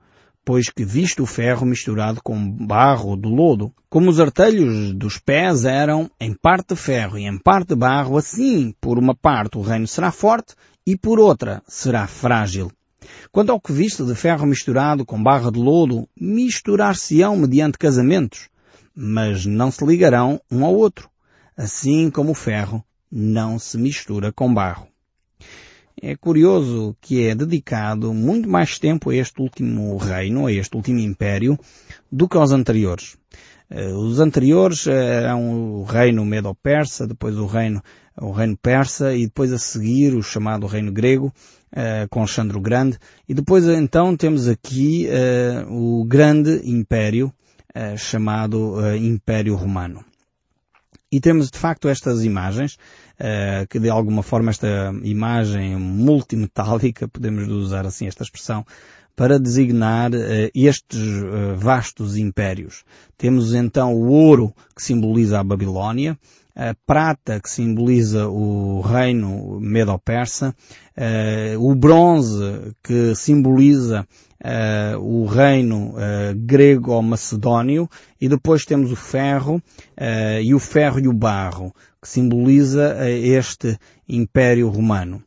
pois 0.49 0.71
que 0.71 0.83
viste 0.83 1.21
o 1.21 1.26
ferro 1.26 1.67
misturado 1.67 2.23
com 2.23 2.50
barro 2.50 3.14
do 3.17 3.28
lodo. 3.28 3.71
Como 3.90 4.09
os 4.09 4.19
artelhos 4.19 4.95
dos 4.95 5.19
pés 5.19 5.67
eram 5.67 6.11
em 6.19 6.33
parte 6.33 6.69
de 6.75 6.81
ferro 6.81 7.19
e 7.19 7.26
em 7.26 7.37
parte 7.37 7.69
de 7.69 7.75
barro, 7.75 8.17
assim, 8.17 8.75
por 8.81 8.99
uma 8.99 9.14
parte 9.14 9.59
o 9.59 9.61
reino 9.61 9.87
será 9.87 10.11
forte 10.11 10.55
e 10.87 10.97
por 10.97 11.21
outra 11.21 11.62
será 11.69 12.07
frágil. 12.07 12.73
Quanto 13.31 13.52
ao 13.52 13.61
que 13.61 13.75
viste 13.75 14.02
de 14.02 14.14
ferro 14.14 14.47
misturado 14.47 15.05
com 15.05 15.23
barra 15.23 15.52
de 15.52 15.59
lodo, 15.59 16.09
misturar-se-ão 16.19 17.37
mediante 17.37 17.76
casamentos, 17.76 18.49
mas 18.97 19.45
não 19.45 19.71
se 19.71 19.85
ligarão 19.85 20.40
um 20.50 20.64
ao 20.64 20.75
outro, 20.75 21.11
assim 21.59 22.11
como 22.11 22.31
o 22.31 22.35
ferro 22.35 22.83
não 23.12 23.59
se 23.59 23.76
mistura 23.76 24.33
com 24.33 24.55
barro. 24.55 24.88
É 26.00 26.14
curioso 26.14 26.97
que 27.00 27.26
é 27.26 27.35
dedicado 27.35 28.14
muito 28.14 28.49
mais 28.49 28.78
tempo 28.78 29.11
a 29.11 29.17
este 29.17 29.43
último 29.43 29.97
reino, 29.97 30.47
a 30.47 30.52
este 30.52 30.76
último 30.76 31.00
império, 31.00 31.59
do 32.11 32.28
que 32.28 32.37
aos 32.37 32.52
anteriores. 32.52 33.17
Eh, 33.71 33.93
os 33.93 34.21
anteriores 34.21 34.87
eh, 34.87 35.23
eram 35.25 35.81
o 35.81 35.85
reino 35.85 36.25
medo-persa, 36.25 37.07
depois 37.07 37.37
o 37.37 37.47
reino, 37.47 37.83
o 38.17 38.31
reino 38.31 38.57
persa 38.57 39.12
e 39.14 39.26
depois 39.26 39.52
a 39.52 39.59
seguir 39.59 40.14
o 40.14 40.23
chamado 40.23 40.67
reino 40.67 40.93
grego, 40.93 41.33
eh, 41.73 42.07
com 42.09 42.21
Alexandre 42.21 42.57
o 42.57 42.61
Grande. 42.61 42.99
E 43.28 43.35
depois 43.35 43.64
então 43.64 44.17
temos 44.17 44.49
aqui 44.49 45.09
o 45.69 46.05
grande 46.05 46.62
império 46.64 47.33
chamado 47.97 48.81
Império 48.97 49.55
Romano. 49.55 50.05
E 51.12 51.21
temos 51.21 51.50
de 51.50 51.59
facto 51.59 51.88
estas 51.88 52.25
imagens 52.25 52.76
que 53.69 53.81
de 53.81 53.91
alguma 53.91 54.23
forma 54.23 54.51
esta 54.51 54.93
imagem 55.03 55.77
multimetálica, 55.77 57.09
podemos 57.09 57.49
usar 57.49 57.85
assim 57.85 58.07
esta 58.07 58.23
expressão, 58.23 58.65
para 59.19 59.37
designar 59.37 60.13
uh, 60.13 60.49
estes 60.55 61.01
uh, 61.01 61.57
vastos 61.57 62.17
impérios. 62.17 62.85
Temos 63.17 63.53
então 63.53 63.93
o 63.93 64.07
ouro 64.07 64.55
que 64.77 64.81
simboliza 64.81 65.41
a 65.41 65.43
Babilónia, 65.43 66.17
a 66.59 66.75
prata 66.85 67.38
que 67.38 67.49
simboliza 67.49 68.29
o 68.29 68.81
reino 68.81 69.61
medo-persa, 69.61 70.53
uh, 70.97 71.71
o 71.71 71.73
bronze 71.77 72.75
que 72.83 73.15
simboliza 73.15 74.05
uh, 74.43 74.99
o 74.99 75.25
reino 75.27 75.91
uh, 75.91 76.35
grego-macedónio 76.35 77.88
e 78.21 78.29
depois 78.29 78.65
temos 78.65 78.91
o 78.91 78.97
ferro 78.97 79.62
e 80.43 80.53
o 80.53 80.59
ferro 80.59 80.99
e 80.99 81.07
o 81.07 81.12
barro 81.12 81.73
que 82.03 82.09
simboliza 82.09 83.09
este 83.09 83.79
império 84.09 84.69
romano. 84.69 85.23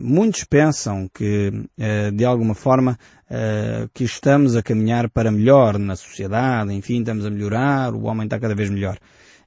muitos 0.00 0.44
pensam 0.44 1.08
que, 1.12 1.52
de 2.14 2.24
alguma 2.24 2.54
forma, 2.54 2.98
que 3.94 4.04
estamos 4.04 4.56
a 4.56 4.62
caminhar 4.62 5.08
para 5.10 5.30
melhor 5.30 5.78
na 5.78 5.96
sociedade, 5.96 6.72
enfim, 6.72 7.00
estamos 7.00 7.26
a 7.26 7.30
melhorar, 7.30 7.94
o 7.94 8.04
homem 8.04 8.24
está 8.24 8.38
cada 8.38 8.54
vez 8.54 8.70
melhor. 8.70 8.98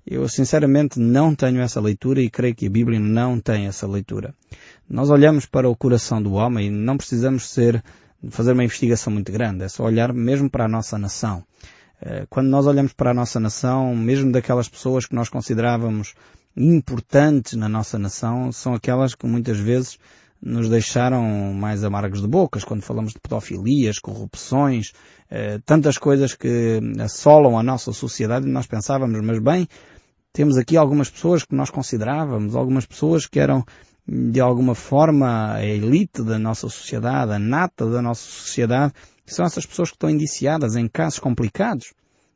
Eu 0.06 0.28
sinceramente 0.28 1.00
não 1.00 1.36
tenho 1.36 1.62
essa 1.62 1.80
leitura 1.80 2.22
e 2.22 2.30
creio 2.30 2.56
que 2.56 2.68
a 2.68 2.70
Bíblia 2.70 3.00
não 3.00 3.40
tem 3.40 3.68
essa 3.68 3.88
leitura. 3.88 4.34
Nós 4.90 5.10
olhamos 5.10 5.46
para 5.46 5.70
o 5.70 5.76
coração 5.76 6.22
do 6.22 6.34
homem 6.34 6.68
e 6.68 6.72
não 6.72 6.98
precisamos 6.98 7.50
ser, 7.50 7.84
fazer 8.30 8.54
uma 8.54 8.64
investigação 8.64 9.14
muito 9.14 9.32
grande, 9.32 9.64
é 9.64 9.70
só 9.70 9.84
olhar 9.84 10.12
mesmo 10.12 10.50
para 10.50 10.66
a 10.66 10.68
nossa 10.68 10.98
nação. 10.98 11.44
Eh, 12.02 12.26
quando 12.30 12.48
nós 12.48 12.66
olhamos 12.66 12.94
para 12.94 13.12
a 13.12 13.14
nossa 13.14 13.40
nação, 13.40 13.96
mesmo 13.96 14.32
daquelas 14.32 14.68
pessoas 14.68 15.06
que 15.06 15.14
nós 15.14 15.30
considerávamos 15.30 16.16
importantes 16.58 17.54
na 17.54 17.70
nossa 17.70 18.00
nação, 18.00 18.52
são 18.52 18.74
aquelas 18.74 19.14
que 19.14 19.28
muitas 19.28 19.60
vezes 19.60 20.00
nos 20.42 20.70
deixaram 20.70 21.24
mais 21.54 21.84
amargos 21.84 22.22
de 22.22 22.28
bocas 22.28 22.64
quando 22.64 22.82
falamos 22.82 23.14
de 23.14 23.20
pedofilias, 23.20 24.00
corrupções, 24.00 24.92
eh, 25.30 25.60
tantas 25.66 25.98
coisas 25.98 26.34
que 26.34 26.80
assolam 27.00 27.58
a 27.58 27.64
nossa 27.64 27.94
sociedade 27.94 28.48
e 28.48 28.52
nós 28.52 28.66
pensávamos, 28.66 29.22
mas 29.22 29.40
bem, 29.40 29.68
temos 30.34 30.58
aqui 30.58 30.76
algumas 30.76 31.10
pessoas 31.10 31.44
que 31.44 31.54
nós 31.54 31.70
considerávamos, 31.70 32.56
algumas 32.56 32.86
pessoas 32.86 33.28
que 33.28 33.40
eram 33.40 33.64
de 34.08 34.40
alguma 34.40 34.74
forma 34.74 35.54
a 35.54 35.64
elite 35.64 36.24
da 36.24 36.40
nossa 36.40 36.68
sociedade, 36.68 37.34
a 37.34 37.40
nata 37.40 37.86
da 37.90 38.02
nossa 38.02 38.24
sociedade, 38.24 38.94
são 39.26 39.46
essas 39.46 39.66
pessoas 39.66 39.90
que 39.90 39.96
estão 39.96 40.10
indiciadas 40.10 40.76
em 40.76 40.88
casos 40.88 41.20
complicados. 41.20 41.94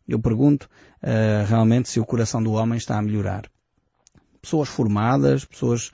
Eu 0.07 0.19
pergunto 0.19 0.69
uh, 1.03 1.45
realmente 1.47 1.89
se 1.89 1.99
o 1.99 2.05
coração 2.05 2.41
do 2.41 2.53
homem 2.53 2.77
está 2.77 2.97
a 2.97 3.01
melhorar. 3.01 3.49
Pessoas 4.41 4.69
formadas, 4.69 5.43
pessoas 5.43 5.91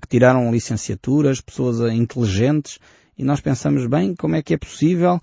que 0.00 0.08
tiraram 0.08 0.52
licenciaturas, 0.52 1.40
pessoas 1.40 1.80
uh, 1.80 1.88
inteligentes, 1.88 2.78
e 3.16 3.24
nós 3.24 3.40
pensamos 3.40 3.86
bem 3.86 4.14
como 4.14 4.36
é 4.36 4.42
que 4.42 4.54
é 4.54 4.58
possível 4.58 5.20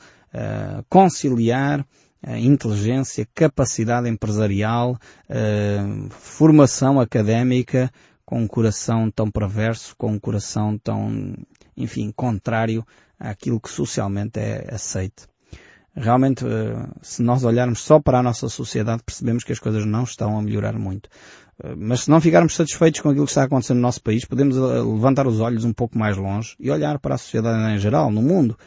conciliar 0.87 1.85
inteligência, 2.37 3.27
capacidade 3.35 4.07
empresarial, 4.07 4.97
formação 6.09 7.01
académica 7.01 7.91
com 8.25 8.41
um 8.41 8.47
coração 8.47 9.11
tão 9.11 9.29
perverso, 9.29 9.93
com 9.97 10.13
um 10.13 10.19
coração 10.19 10.77
tão, 10.77 11.35
enfim, 11.75 12.13
contrário 12.15 12.87
àquilo 13.19 13.59
que 13.59 13.69
socialmente 13.69 14.39
é 14.39 14.73
aceito. 14.73 15.30
Realmente, 15.95 16.45
se 17.01 17.21
nós 17.21 17.43
olharmos 17.43 17.81
só 17.81 17.99
para 17.99 18.19
a 18.19 18.23
nossa 18.23 18.47
sociedade, 18.47 19.03
percebemos 19.03 19.43
que 19.43 19.51
as 19.51 19.59
coisas 19.59 19.85
não 19.85 20.03
estão 20.03 20.37
a 20.37 20.41
melhorar 20.41 20.77
muito. 20.77 21.09
Mas 21.77 22.01
se 22.01 22.09
não 22.09 22.21
ficarmos 22.21 22.55
satisfeitos 22.55 23.01
com 23.01 23.09
aquilo 23.09 23.25
que 23.25 23.31
está 23.31 23.43
acontecendo 23.43 23.77
no 23.77 23.83
nosso 23.83 24.01
país, 24.01 24.25
podemos 24.25 24.55
levantar 24.55 25.27
os 25.27 25.39
olhos 25.39 25.65
um 25.65 25.73
pouco 25.73 25.97
mais 25.97 26.17
longe 26.17 26.55
e 26.59 26.71
olhar 26.71 26.97
para 26.97 27.15
a 27.15 27.17
sociedade 27.17 27.75
em 27.75 27.77
geral, 27.77 28.09
no 28.09 28.21
mundo, 28.21 28.57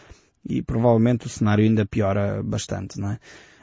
e 0.46 0.62
provavelmente 0.62 1.26
o 1.26 1.30
cenário 1.30 1.64
ainda 1.64 1.86
piora 1.86 2.42
bastante, 2.42 3.00
não 3.00 3.12
é? 3.12 3.18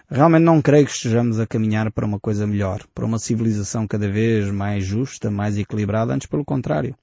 Realmente 0.10 0.44
não 0.44 0.62
creio 0.62 0.86
que 0.86 0.92
estejamos 0.92 1.40
a 1.40 1.48
caminhar 1.48 1.90
para 1.92 2.06
uma 2.06 2.20
coisa 2.20 2.46
melhor, 2.46 2.82
para 2.94 3.06
uma 3.06 3.18
civilização 3.18 3.88
cada 3.88 4.10
vez 4.10 4.52
mais 4.52 4.84
justa, 4.84 5.32
mais 5.32 5.58
equilibrada, 5.58 6.14
antes 6.14 6.28
pelo 6.28 6.44
contrário. 6.44 6.94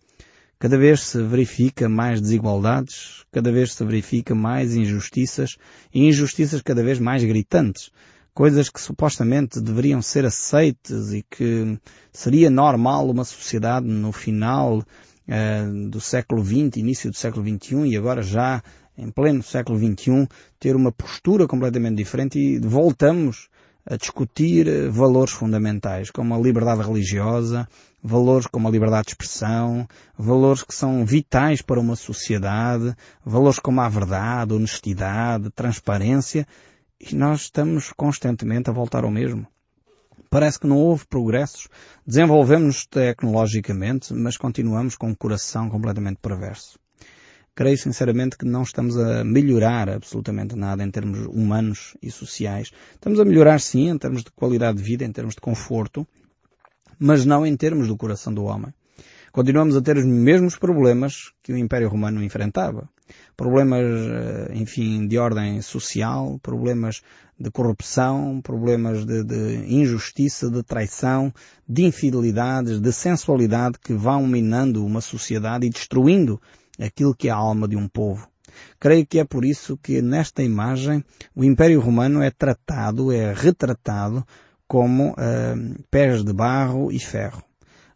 Cada 0.58 0.76
vez 0.76 1.00
se 1.02 1.22
verifica 1.22 1.88
mais 1.88 2.20
desigualdades, 2.20 3.24
cada 3.30 3.52
vez 3.52 3.74
se 3.74 3.84
verifica 3.84 4.34
mais 4.34 4.74
injustiças 4.74 5.56
e 5.94 6.08
injustiças 6.08 6.60
cada 6.62 6.82
vez 6.82 6.98
mais 6.98 7.22
gritantes. 7.22 7.90
Coisas 8.34 8.68
que 8.68 8.80
supostamente 8.80 9.60
deveriam 9.60 10.02
ser 10.02 10.24
aceites 10.26 11.12
e 11.12 11.22
que 11.22 11.78
seria 12.12 12.50
normal 12.50 13.08
uma 13.08 13.24
sociedade 13.24 13.86
no 13.86 14.10
final 14.10 14.78
uh, 14.78 15.88
do 15.88 16.00
século 16.00 16.44
XX, 16.44 16.78
início 16.78 17.10
do 17.10 17.16
século 17.16 17.46
XXI 17.46 17.90
e 17.90 17.96
agora 17.96 18.22
já 18.22 18.60
em 18.96 19.10
pleno 19.12 19.44
século 19.44 19.78
XXI, 19.78 20.26
ter 20.58 20.74
uma 20.74 20.90
postura 20.90 21.46
completamente 21.46 21.96
diferente 21.96 22.36
e 22.36 22.58
voltamos 22.58 23.48
a 23.86 23.96
discutir 23.96 24.66
eh, 24.66 24.88
valores 24.88 25.32
fundamentais, 25.32 26.10
como 26.10 26.34
a 26.34 26.38
liberdade 26.38 26.82
religiosa, 26.82 27.66
valores 28.02 28.46
como 28.46 28.68
a 28.68 28.70
liberdade 28.70 29.06
de 29.06 29.10
expressão, 29.12 29.86
valores 30.16 30.62
que 30.62 30.74
são 30.74 31.04
vitais 31.04 31.62
para 31.62 31.80
uma 31.80 31.96
sociedade, 31.96 32.94
valores 33.24 33.58
como 33.58 33.80
a 33.80 33.88
verdade, 33.88 34.54
honestidade, 34.54 35.50
transparência, 35.50 36.46
e 37.00 37.14
nós 37.14 37.42
estamos 37.42 37.92
constantemente 37.92 38.70
a 38.70 38.72
voltar 38.72 39.04
ao 39.04 39.10
mesmo. 39.10 39.46
Parece 40.30 40.60
que 40.60 40.66
não 40.66 40.76
houve 40.76 41.06
progressos, 41.06 41.68
desenvolvemos-nos 42.06 42.86
tecnologicamente, 42.86 44.12
mas 44.12 44.36
continuamos 44.36 44.96
com 44.96 45.08
um 45.08 45.14
coração 45.14 45.70
completamente 45.70 46.18
perverso 46.20 46.78
creio 47.58 47.76
sinceramente 47.76 48.38
que 48.38 48.44
não 48.44 48.62
estamos 48.62 48.96
a 48.96 49.24
melhorar 49.24 49.88
absolutamente 49.88 50.54
nada 50.54 50.84
em 50.84 50.90
termos 50.92 51.26
humanos 51.26 51.96
e 52.00 52.08
sociais. 52.08 52.70
Estamos 52.94 53.18
a 53.18 53.24
melhorar 53.24 53.58
sim 53.58 53.88
em 53.88 53.98
termos 53.98 54.22
de 54.22 54.30
qualidade 54.30 54.78
de 54.78 54.84
vida, 54.84 55.04
em 55.04 55.10
termos 55.10 55.34
de 55.34 55.40
conforto, 55.40 56.06
mas 56.98 57.24
não 57.24 57.46
em 57.46 57.56
termos 57.56 57.88
do 57.88 57.96
coração 57.96 58.32
do 58.32 58.44
homem. 58.44 58.72
Continuamos 59.30 59.76
a 59.76 59.82
ter 59.82 59.96
os 59.96 60.06
mesmos 60.06 60.56
problemas 60.56 61.32
que 61.42 61.52
o 61.52 61.56
Império 61.56 61.88
Romano 61.88 62.22
enfrentava. 62.22 62.88
Problemas, 63.36 63.84
eh, 63.84 64.52
enfim, 64.54 65.06
de 65.06 65.18
ordem 65.18 65.60
social, 65.62 66.38
problemas 66.42 67.02
de 67.38 67.50
corrupção, 67.50 68.40
problemas 68.42 69.04
de, 69.04 69.22
de 69.22 69.74
injustiça, 69.74 70.50
de 70.50 70.62
traição, 70.62 71.32
de 71.68 71.84
infidelidades, 71.84 72.80
de 72.80 72.92
sensualidade 72.92 73.78
que 73.78 73.92
vão 73.92 74.26
minando 74.26 74.84
uma 74.84 75.00
sociedade 75.00 75.66
e 75.66 75.70
destruindo 75.70 76.40
aquilo 76.78 77.14
que 77.14 77.28
é 77.28 77.30
a 77.30 77.36
alma 77.36 77.68
de 77.68 77.76
um 77.76 77.86
povo. 77.86 78.28
Creio 78.80 79.06
que 79.06 79.18
é 79.18 79.24
por 79.24 79.44
isso 79.44 79.76
que 79.76 80.02
nesta 80.02 80.42
imagem 80.42 81.04
o 81.34 81.44
Império 81.44 81.80
Romano 81.80 82.22
é 82.22 82.30
tratado, 82.30 83.12
é 83.12 83.32
retratado 83.32 84.26
como 84.68 85.12
uh, 85.12 85.84
pés 85.90 86.22
de 86.22 86.32
barro 86.32 86.92
e 86.92 87.00
ferro. 87.00 87.42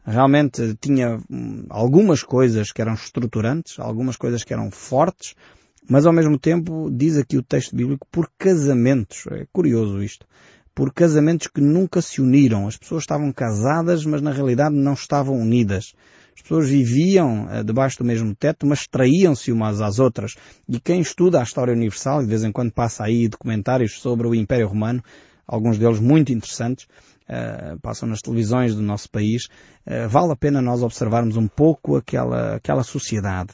Realmente 0.05 0.75
tinha 0.81 1.21
hum, 1.31 1.65
algumas 1.71 2.25
coisas 2.25 2.73
que 2.73 2.83
eram 2.83 2.95
estruturantes, 2.95 3.79
algumas 3.79 4.17
coisas 4.17 4.43
que 4.43 4.53
eram 4.53 4.71
fortes, 4.71 5.37
mas 5.89 6.07
ao 6.07 6.13
mesmo 6.13 6.39
tempo 6.39 6.91
diz 6.91 7.17
aqui 7.17 7.37
o 7.37 7.43
texto 7.43 7.77
bíblico 7.77 8.07
por 8.11 8.29
casamentos. 8.39 9.25
É 9.31 9.47
curioso 9.53 10.03
isto. 10.03 10.27
Por 10.75 10.93
casamentos 10.93 11.49
que 11.49 11.61
nunca 11.61 12.01
se 12.01 12.21
uniram. 12.21 12.67
As 12.67 12.77
pessoas 12.77 13.03
estavam 13.03 13.31
casadas, 13.33 14.05
mas 14.05 14.23
na 14.23 14.33
realidade 14.33 14.75
não 14.75 14.95
estavam 14.95 15.39
unidas. 15.39 15.93
As 16.35 16.43
pessoas 16.43 16.69
viviam 16.69 17.45
uh, 17.45 17.63
debaixo 17.63 17.99
do 17.99 18.05
mesmo 18.05 18.35
teto, 18.35 18.67
mas 18.67 18.87
traíam-se 18.89 19.53
umas 19.53 19.81
às 19.81 19.99
outras. 19.99 20.35
E 20.69 20.81
quem 20.81 21.01
estuda 21.01 21.39
a 21.39 21.43
história 21.43 21.75
universal, 21.75 22.21
e 22.21 22.25
de 22.25 22.31
vez 22.31 22.43
em 22.43 22.51
quando 22.51 22.73
passa 22.73 23.05
aí 23.05 23.29
documentários 23.29 24.01
sobre 24.01 24.27
o 24.27 24.35
Império 24.35 24.67
Romano, 24.67 25.03
alguns 25.55 25.79
deles 25.79 26.01
muito 26.01 26.33
interessantes, 26.33 26.87
uh, 27.29 27.79
passam 27.81 28.09
nas 28.09 28.21
televisões 28.21 28.75
do 28.75 28.83
nosso 28.83 29.11
país, 29.11 29.45
uh, 29.87 30.09
vale 30.09 30.33
a 30.33 30.37
pena 30.37 30.63
nós 30.63 30.83
observarmos 30.83 31.37
um 31.37 31.47
pouco 31.47 31.97
aquela, 31.97 32.57
aquela 32.57 32.83
sociedade. 32.83 33.51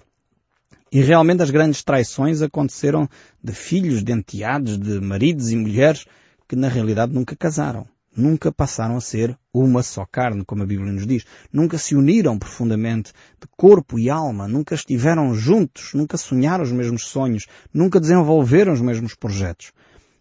E 0.91 1.01
realmente 1.01 1.43
as 1.43 1.51
grandes 1.51 1.83
traições 1.83 2.41
aconteceram 2.41 3.09
de 3.43 3.53
filhos, 3.53 4.03
de 4.03 4.13
enteados, 4.13 4.79
de 4.79 5.01
maridos 5.01 5.51
e 5.51 5.57
mulheres 5.57 6.07
que 6.49 6.57
na 6.57 6.69
realidade 6.69 7.13
nunca 7.13 7.37
casaram 7.37 7.87
nunca 8.19 8.51
passaram 8.51 8.97
a 8.97 9.01
ser 9.01 9.39
uma 9.55 9.83
só 9.83 10.05
carne, 10.05 10.45
como 10.45 10.63
a 10.63 10.67
Bíblia 10.67 10.93
nos 10.93 11.07
diz. 11.07 11.25
Nunca 11.53 11.79
se 11.79 11.95
uniram 11.95 12.39
profundamente 12.39 13.13
de 13.41 13.47
corpo 13.57 13.99
e 13.99 14.11
alma, 14.11 14.49
nunca 14.49 14.75
estiveram 14.75 15.33
juntos, 15.35 15.95
nunca 15.95 16.17
sonharam 16.17 16.65
os 16.65 16.73
mesmos 16.73 17.05
sonhos, 17.05 17.47
nunca 17.73 18.01
desenvolveram 18.01 18.73
os 18.73 18.81
mesmos 18.81 19.15
projetos. 19.15 19.73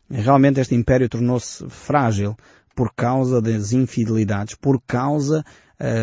Realmente 0.10 0.60
este 0.62 0.74
império 0.74 1.10
tornou-se 1.10 1.68
frágil 1.70 2.36
por 2.76 2.94
causa 2.94 3.42
das 3.42 3.74
infidelidades, 3.74 4.56
por 4.56 4.82
causa 4.86 5.44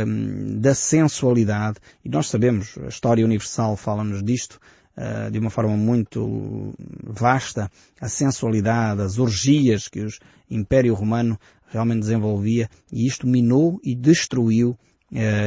hum, 0.07 0.61
da 0.61 0.75
sensualidade. 0.75 1.79
E 2.05 2.09
nós 2.09 2.29
sabemos, 2.29 2.77
a 2.79 2.89
história 2.89 3.25
universal 3.25 3.77
fala-nos 3.77 4.23
disto, 4.23 4.61
uh, 4.97 5.31
de 5.31 5.39
uma 5.39 5.51
forma 5.51 5.77
muito 5.77 6.75
vasta 7.03 7.71
a 8.01 8.09
sensualidade, 8.09 9.01
as 9.01 9.19
orgias 9.19 9.89
que 9.89 10.01
o 10.01 10.09
Império 10.51 10.95
Romano 10.95 11.39
realmente 11.69 12.01
desenvolvia 12.01 12.69
e 12.93 13.07
isto 13.07 13.27
minou 13.27 13.81
e 13.83 13.95
destruiu 13.95 14.77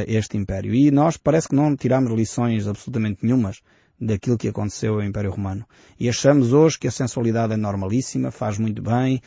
este 0.06 0.38
império. 0.38 0.74
E 0.74 0.90
nós 0.90 1.18
parece 1.18 1.48
que 1.48 1.54
não 1.54 1.76
tiramos 1.76 2.10
lições 2.10 2.66
absolutamente 2.66 3.18
nenhumas 3.22 3.60
daquilo 4.00 4.38
que 4.38 4.48
aconteceu 4.48 4.94
ao 4.94 5.02
Império 5.02 5.30
Romano. 5.30 5.64
E 5.98 6.08
achamos 6.08 6.52
hoje 6.52 6.78
que 6.78 6.88
a 6.88 6.90
sensualidade 6.90 7.52
é 7.52 7.56
normalíssima, 7.56 8.30
faz 8.30 8.58
muito 8.58 8.82
bem, 8.82 9.20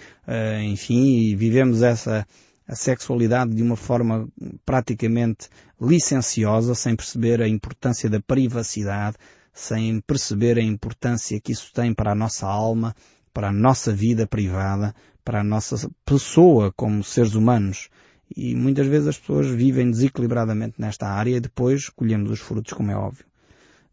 enfim, 0.63 1.17
e 1.17 1.35
vivemos 1.35 1.81
essa 1.81 2.25
a 2.67 2.75
sexualidade 2.75 3.53
de 3.53 3.61
uma 3.61 3.75
forma 3.75 4.29
praticamente 4.65 5.49
licenciosa, 5.79 6.73
sem 6.73 6.95
perceber 6.95 7.41
a 7.41 7.47
importância 7.47 8.09
da 8.09 8.21
privacidade, 8.21 9.17
sem 9.53 9.99
perceber 9.99 10.57
a 10.57 10.61
importância 10.61 11.41
que 11.41 11.51
isso 11.51 11.69
tem 11.73 11.93
para 11.93 12.13
a 12.13 12.15
nossa 12.15 12.47
alma, 12.47 12.95
para 13.33 13.49
a 13.49 13.51
nossa 13.51 13.91
vida 13.91 14.25
privada, 14.25 14.95
para 15.23 15.41
a 15.41 15.43
nossa 15.43 15.89
pessoa 16.05 16.71
como 16.71 17.03
seres 17.03 17.35
humanos. 17.35 17.89
E 18.33 18.55
muitas 18.55 18.87
vezes 18.87 19.09
as 19.09 19.17
pessoas 19.17 19.47
vivem 19.47 19.91
desequilibradamente 19.91 20.75
nesta 20.79 21.09
área 21.09 21.35
e 21.35 21.41
depois 21.41 21.89
colhemos 21.89 22.31
os 22.31 22.39
frutos, 22.39 22.71
como 22.71 22.89
é 22.89 22.95
óbvio. 22.95 23.25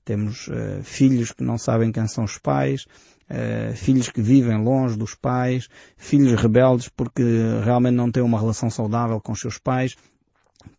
Temos 0.08 0.48
uh, 0.48 0.82
filhos 0.82 1.32
que 1.32 1.44
não 1.44 1.58
sabem 1.58 1.92
quem 1.92 2.08
são 2.08 2.24
os 2.24 2.38
pais, 2.38 2.86
uh, 3.28 3.76
filhos 3.76 4.08
que 4.08 4.22
vivem 4.22 4.56
longe 4.64 4.96
dos 4.96 5.14
pais, 5.14 5.68
filhos 5.98 6.32
rebeldes 6.40 6.88
porque 6.88 7.22
realmente 7.62 7.94
não 7.94 8.10
têm 8.10 8.22
uma 8.22 8.40
relação 8.40 8.70
saudável 8.70 9.20
com 9.20 9.32
os 9.32 9.38
seus 9.38 9.58
pais, 9.58 9.98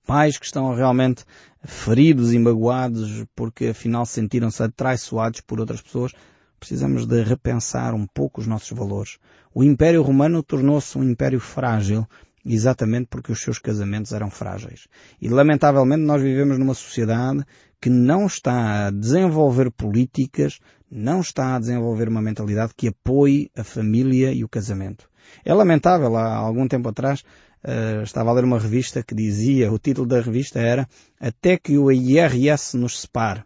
pais 0.08 0.40
que 0.40 0.48
estão 0.48 0.74
realmente 0.74 1.24
feridos 1.64 2.34
e 2.34 2.40
magoados 2.40 3.24
porque 3.36 3.68
afinal 3.68 4.04
sentiram-se 4.04 4.64
atraiçoados 4.64 5.42
por 5.42 5.60
outras 5.60 5.80
pessoas, 5.80 6.12
precisamos 6.60 7.06
de 7.06 7.22
repensar 7.22 7.94
um 7.94 8.08
pouco 8.08 8.42
os 8.42 8.48
nossos 8.48 8.76
valores. 8.76 9.20
O 9.54 9.64
Império 9.64 10.02
Romano 10.02 10.42
tornou-se 10.42 10.98
um 10.98 11.04
império 11.04 11.40
frágil 11.40 12.04
exatamente 12.46 13.08
porque 13.10 13.32
os 13.32 13.42
seus 13.42 13.60
casamentos 13.60 14.12
eram 14.12 14.30
frágeis. 14.30 14.88
E 15.22 15.30
lamentavelmente 15.30 16.04
nós 16.04 16.22
vivemos 16.22 16.58
numa 16.58 16.74
sociedade 16.74 17.44
que 17.82 17.90
não 17.90 18.26
está 18.26 18.88
a 18.88 18.92
desenvolver 18.92 19.72
políticas, 19.72 20.60
não 20.92 21.22
está 21.22 21.56
a 21.56 21.60
desenvolver 21.60 22.10
uma 22.10 22.22
mentalidade 22.22 22.74
que 22.76 22.88
apoie 22.88 23.50
a 23.56 23.64
família 23.64 24.34
e 24.34 24.44
o 24.44 24.50
casamento. 24.50 25.10
É 25.46 25.54
lamentável, 25.54 26.16
há 26.18 26.36
algum 26.36 26.68
tempo 26.68 26.90
atrás 26.90 27.24
uh, 27.64 28.04
estava 28.04 28.32
a 28.32 28.34
ler 28.34 28.44
uma 28.44 28.60
revista 28.60 29.04
que 29.04 29.16
dizia, 29.16 29.72
o 29.72 29.80
título 29.80 30.08
da 30.08 30.20
revista 30.20 30.60
era 30.60 30.88
Até 31.20 31.58
que 31.58 31.78
o 31.78 31.92
IRS 31.92 32.76
nos 32.78 33.02
separe. 33.02 33.42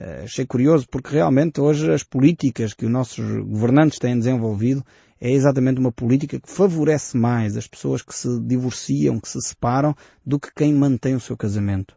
Uh, 0.00 0.24
achei 0.24 0.46
curioso 0.46 0.86
porque 0.90 1.12
realmente 1.12 1.60
hoje 1.60 1.92
as 1.92 2.02
políticas 2.02 2.72
que 2.72 2.86
os 2.86 2.90
nossos 2.90 3.24
governantes 3.44 3.98
têm 3.98 4.18
desenvolvido 4.18 4.82
é 5.24 5.30
exatamente 5.30 5.78
uma 5.78 5.92
política 5.92 6.40
que 6.40 6.50
favorece 6.50 7.16
mais 7.16 7.56
as 7.56 7.68
pessoas 7.68 8.02
que 8.02 8.12
se 8.12 8.40
divorciam, 8.40 9.20
que 9.20 9.28
se 9.28 9.40
separam, 9.40 9.94
do 10.26 10.40
que 10.40 10.52
quem 10.52 10.74
mantém 10.74 11.14
o 11.14 11.20
seu 11.20 11.36
casamento. 11.36 11.94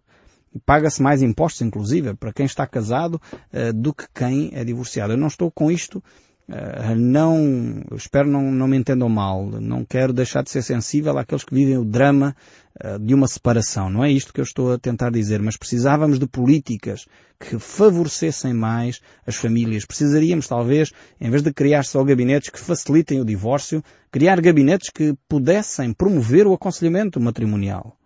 Paga-se 0.64 1.02
mais 1.02 1.24
impostos, 1.24 1.64
inclusive, 1.64 2.14
para 2.14 2.32
quem 2.32 2.46
está 2.46 2.68
casado, 2.68 3.16
uh, 3.16 3.74
do 3.74 3.96
que 3.96 4.06
quem 4.14 4.52
é 4.54 4.64
divorciado. 4.64 5.14
Eu 5.14 5.18
não 5.18 5.28
estou 5.28 5.50
com 5.50 5.72
isto 5.72 6.04
Uh, 6.48 6.96
não, 6.96 7.84
espero 7.96 8.30
não, 8.30 8.52
não 8.52 8.68
me 8.68 8.78
entendam 8.78 9.10
mal, 9.10 9.48
não 9.48 9.84
quero 9.84 10.14
deixar 10.14 10.44
de 10.44 10.52
ser 10.52 10.62
sensível 10.62 11.18
àqueles 11.18 11.44
que 11.44 11.56
vivem 11.56 11.76
o 11.76 11.84
drama 11.84 12.36
uh, 12.84 13.00
de 13.00 13.16
uma 13.16 13.28
separação. 13.28 13.90
Não 13.90 14.04
é 14.04 14.12
isto 14.12 14.32
que 14.32 14.40
eu 14.40 14.44
estou 14.44 14.74
a 14.74 14.78
tentar 14.78 15.10
dizer, 15.10 15.42
mas 15.42 15.58
precisávamos 15.58 16.20
de 16.20 16.28
políticas 16.28 17.08
que 17.40 17.58
favorecessem 17.58 18.54
mais 18.54 19.02
as 19.26 19.36
famílias. 19.36 19.86
Precisaríamos, 19.86 20.48
talvez, 20.48 20.92
em 21.20 21.32
vez 21.32 21.42
de 21.42 21.52
criar 21.52 21.84
só 21.84 22.04
gabinetes 22.04 22.50
que 22.50 22.60
facilitem 22.60 23.20
o 23.20 23.26
divórcio, 23.26 23.84
criar 24.12 24.40
gabinetes 24.40 24.92
que 24.92 25.16
pudessem 25.28 25.94
promover 25.94 26.46
o 26.46 26.54
aconselhamento 26.54 27.20
matrimonial. 27.20 27.98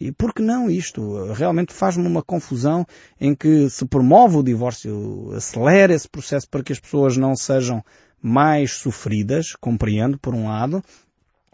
E 0.00 0.10
por 0.10 0.32
que 0.32 0.42
não 0.42 0.70
isto? 0.70 1.32
Realmente 1.32 1.72
faz-me 1.72 2.06
uma 2.06 2.22
confusão 2.22 2.86
em 3.20 3.34
que 3.34 3.68
se 3.68 3.84
promove 3.84 4.36
o 4.36 4.42
divórcio, 4.42 5.32
acelera 5.34 5.94
esse 5.94 6.08
processo 6.08 6.48
para 6.48 6.62
que 6.62 6.72
as 6.72 6.80
pessoas 6.80 7.16
não 7.16 7.36
sejam 7.36 7.84
mais 8.20 8.72
sofridas, 8.72 9.54
compreendo, 9.60 10.18
por 10.18 10.34
um 10.34 10.48
lado, 10.48 10.82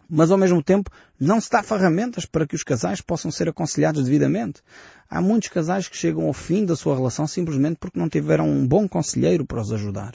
mas 0.09 0.31
ao 0.31 0.37
mesmo 0.37 0.63
tempo 0.63 0.89
não 1.19 1.39
se 1.41 1.49
dá 1.49 1.61
ferramentas 1.61 2.25
para 2.25 2.47
que 2.47 2.55
os 2.55 2.63
casais 2.63 3.01
possam 3.01 3.29
ser 3.29 3.49
aconselhados 3.49 4.03
devidamente. 4.03 4.61
Há 5.09 5.21
muitos 5.21 5.49
casais 5.49 5.87
que 5.87 5.97
chegam 5.97 6.25
ao 6.25 6.33
fim 6.33 6.65
da 6.65 6.75
sua 6.75 6.95
relação 6.95 7.27
simplesmente 7.27 7.77
porque 7.79 7.99
não 7.99 8.09
tiveram 8.09 8.49
um 8.49 8.67
bom 8.67 8.87
conselheiro 8.87 9.45
para 9.45 9.61
os 9.61 9.71
ajudar. 9.71 10.13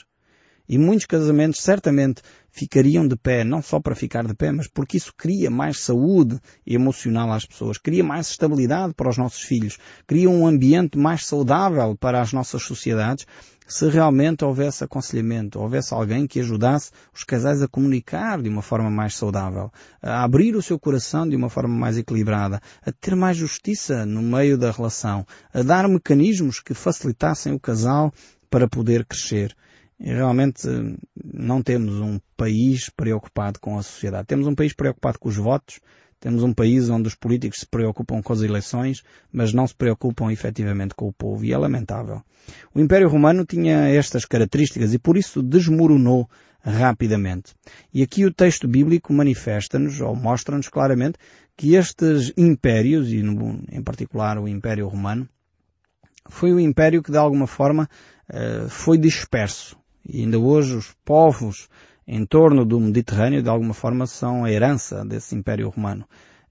E 0.67 0.77
muitos 0.77 1.05
casamentos 1.05 1.61
certamente 1.61 2.21
ficariam 2.49 3.07
de 3.07 3.15
pé, 3.15 3.43
não 3.43 3.61
só 3.61 3.79
para 3.79 3.93
ficar 3.93 4.25
de 4.25 4.33
pé, 4.33 4.51
mas 4.51 4.67
porque 4.67 4.97
isso 4.97 5.13
cria 5.15 5.51
mais 5.51 5.79
saúde 5.79 6.39
emocional 6.65 7.31
às 7.31 7.45
pessoas, 7.45 7.77
cria 7.77 8.03
mais 8.03 8.29
estabilidade 8.29 8.93
para 8.93 9.09
os 9.09 9.17
nossos 9.17 9.41
filhos, 9.41 9.77
cria 10.07 10.29
um 10.29 10.47
ambiente 10.47 10.97
mais 10.97 11.25
saudável 11.25 11.95
para 11.99 12.21
as 12.21 12.31
nossas 12.31 12.63
sociedades, 12.63 13.25
se 13.67 13.89
realmente 13.89 14.45
houvesse 14.45 14.83
aconselhamento, 14.83 15.59
houvesse 15.59 15.93
alguém 15.93 16.27
que 16.27 16.39
ajudasse 16.39 16.91
os 17.13 17.23
casais 17.23 17.61
a 17.61 17.67
comunicar 17.67 18.41
de 18.41 18.47
uma 18.47 18.61
forma 18.61 18.89
mais 18.89 19.15
saudável, 19.15 19.71
a 20.01 20.23
abrir 20.23 20.55
o 20.55 20.61
seu 20.61 20.79
coração 20.79 21.27
de 21.27 21.35
uma 21.35 21.49
forma 21.49 21.75
mais 21.75 21.97
equilibrada, 21.97 22.61
a 22.85 22.91
ter 22.91 23.15
mais 23.15 23.35
justiça 23.35 24.05
no 24.05 24.21
meio 24.21 24.57
da 24.57 24.71
relação, 24.71 25.25
a 25.53 25.61
dar 25.61 25.87
mecanismos 25.87 26.59
que 26.59 26.73
facilitassem 26.73 27.53
o 27.53 27.59
casal 27.59 28.13
para 28.49 28.67
poder 28.67 29.03
crescer. 29.05 29.55
Realmente 29.99 30.67
não 31.23 31.61
temos 31.61 31.95
um 32.01 32.19
país 32.35 32.89
preocupado 32.89 33.59
com 33.59 33.77
a 33.77 33.83
sociedade. 33.83 34.27
Temos 34.27 34.45
um 34.45 34.55
país 34.55 34.73
preocupado 34.73 35.17
com 35.19 35.29
os 35.29 35.37
votos, 35.37 35.79
temos 36.19 36.43
um 36.43 36.53
país 36.53 36.89
onde 36.89 37.07
os 37.07 37.15
políticos 37.15 37.59
se 37.59 37.65
preocupam 37.65 38.21
com 38.21 38.33
as 38.33 38.41
eleições, 38.41 39.03
mas 39.31 39.53
não 39.53 39.67
se 39.67 39.75
preocupam 39.75 40.31
efetivamente 40.31 40.95
com 40.95 41.07
o 41.07 41.13
povo, 41.13 41.45
e 41.45 41.53
é 41.53 41.57
lamentável. 41.57 42.21
O 42.73 42.79
Império 42.79 43.07
Romano 43.07 43.45
tinha 43.45 43.87
estas 43.87 44.25
características 44.25 44.93
e 44.93 44.99
por 44.99 45.17
isso 45.17 45.41
desmoronou 45.41 46.29
rapidamente. 46.61 47.53
E 47.93 48.01
aqui 48.01 48.25
o 48.25 48.33
texto 48.33 48.67
bíblico 48.67 49.13
manifesta-nos, 49.13 50.01
ou 50.01 50.15
mostra-nos 50.15 50.67
claramente, 50.67 51.19
que 51.55 51.75
estes 51.75 52.33
impérios, 52.35 53.11
e 53.13 53.21
no, 53.21 53.63
em 53.71 53.83
particular 53.83 54.39
o 54.39 54.47
Império 54.47 54.87
Romano, 54.87 55.29
foi 56.27 56.51
o 56.51 56.59
império 56.59 57.03
que 57.03 57.11
de 57.11 57.17
alguma 57.17 57.45
forma 57.45 57.87
eh, 58.27 58.65
foi 58.67 58.97
disperso. 58.97 59.77
E 60.07 60.21
ainda 60.21 60.39
hoje 60.39 60.75
os 60.75 60.93
povos 61.03 61.67
em 62.07 62.25
torno 62.25 62.63
do 62.63 62.79
Mediterrâneo, 62.79 63.41
de 63.41 63.49
alguma 63.49 63.73
forma, 63.73 64.05
são 64.05 64.43
a 64.43 64.51
herança 64.51 65.03
desse 65.03 65.35
Império 65.35 65.69
Romano. 65.69 66.05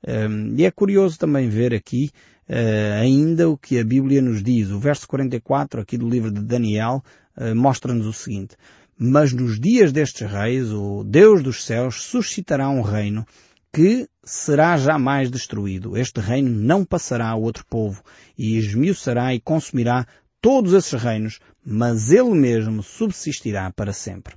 Um, 0.06 0.54
e 0.56 0.64
é 0.64 0.70
curioso 0.70 1.18
também 1.18 1.48
ver 1.48 1.72
aqui 1.72 2.10
uh, 2.48 3.00
ainda 3.00 3.48
o 3.48 3.56
que 3.56 3.78
a 3.78 3.84
Bíblia 3.84 4.20
nos 4.20 4.42
diz. 4.42 4.70
O 4.70 4.78
verso 4.78 5.06
44 5.06 5.80
aqui 5.80 5.96
do 5.96 6.08
livro 6.08 6.30
de 6.30 6.40
Daniel 6.40 7.02
uh, 7.36 7.54
mostra-nos 7.54 8.06
o 8.06 8.12
seguinte. 8.12 8.56
Mas 8.98 9.32
nos 9.32 9.58
dias 9.58 9.92
destes 9.92 10.30
reis, 10.30 10.70
o 10.70 11.04
Deus 11.04 11.42
dos 11.42 11.64
céus 11.64 12.02
suscitará 12.02 12.68
um 12.68 12.82
reino 12.82 13.24
que 13.72 14.08
será 14.22 14.76
jamais 14.76 15.30
destruído. 15.30 15.96
Este 15.96 16.20
reino 16.20 16.48
não 16.48 16.84
passará 16.84 17.28
a 17.28 17.36
outro 17.36 17.64
povo 17.68 18.02
e 18.38 18.56
esmiuçará 18.56 19.34
e 19.34 19.40
consumirá 19.40 20.06
todos 20.44 20.74
esses 20.74 20.92
reinos, 20.92 21.40
mas 21.64 22.12
ele 22.12 22.34
mesmo 22.34 22.82
subsistirá 22.82 23.72
para 23.74 23.94
sempre. 23.94 24.34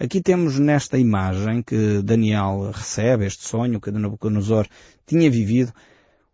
Aqui 0.00 0.20
temos 0.20 0.58
nesta 0.58 0.98
imagem 0.98 1.62
que 1.62 2.02
Daniel 2.02 2.72
recebe, 2.74 3.24
este 3.24 3.46
sonho 3.46 3.80
que 3.80 3.92
Nabucodonosor 3.92 4.66
tinha 5.06 5.30
vivido, 5.30 5.72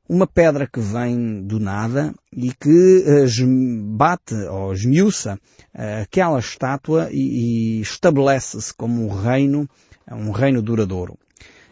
uma 0.08 0.26
pedra 0.26 0.66
que 0.66 0.80
vem 0.80 1.42
do 1.42 1.60
nada 1.60 2.14
e 2.32 2.50
que 2.54 3.04
uh, 3.06 3.94
bate 3.94 4.34
ou 4.34 4.72
esmiuça 4.72 5.34
uh, 5.34 6.02
aquela 6.02 6.38
estátua 6.38 7.10
e, 7.12 7.78
estabelece-se 7.82 8.72
como 8.72 9.04
um 9.04 9.08
reino, 9.10 9.68
um 10.10 10.30
reino 10.30 10.62
duradouro. 10.62 11.18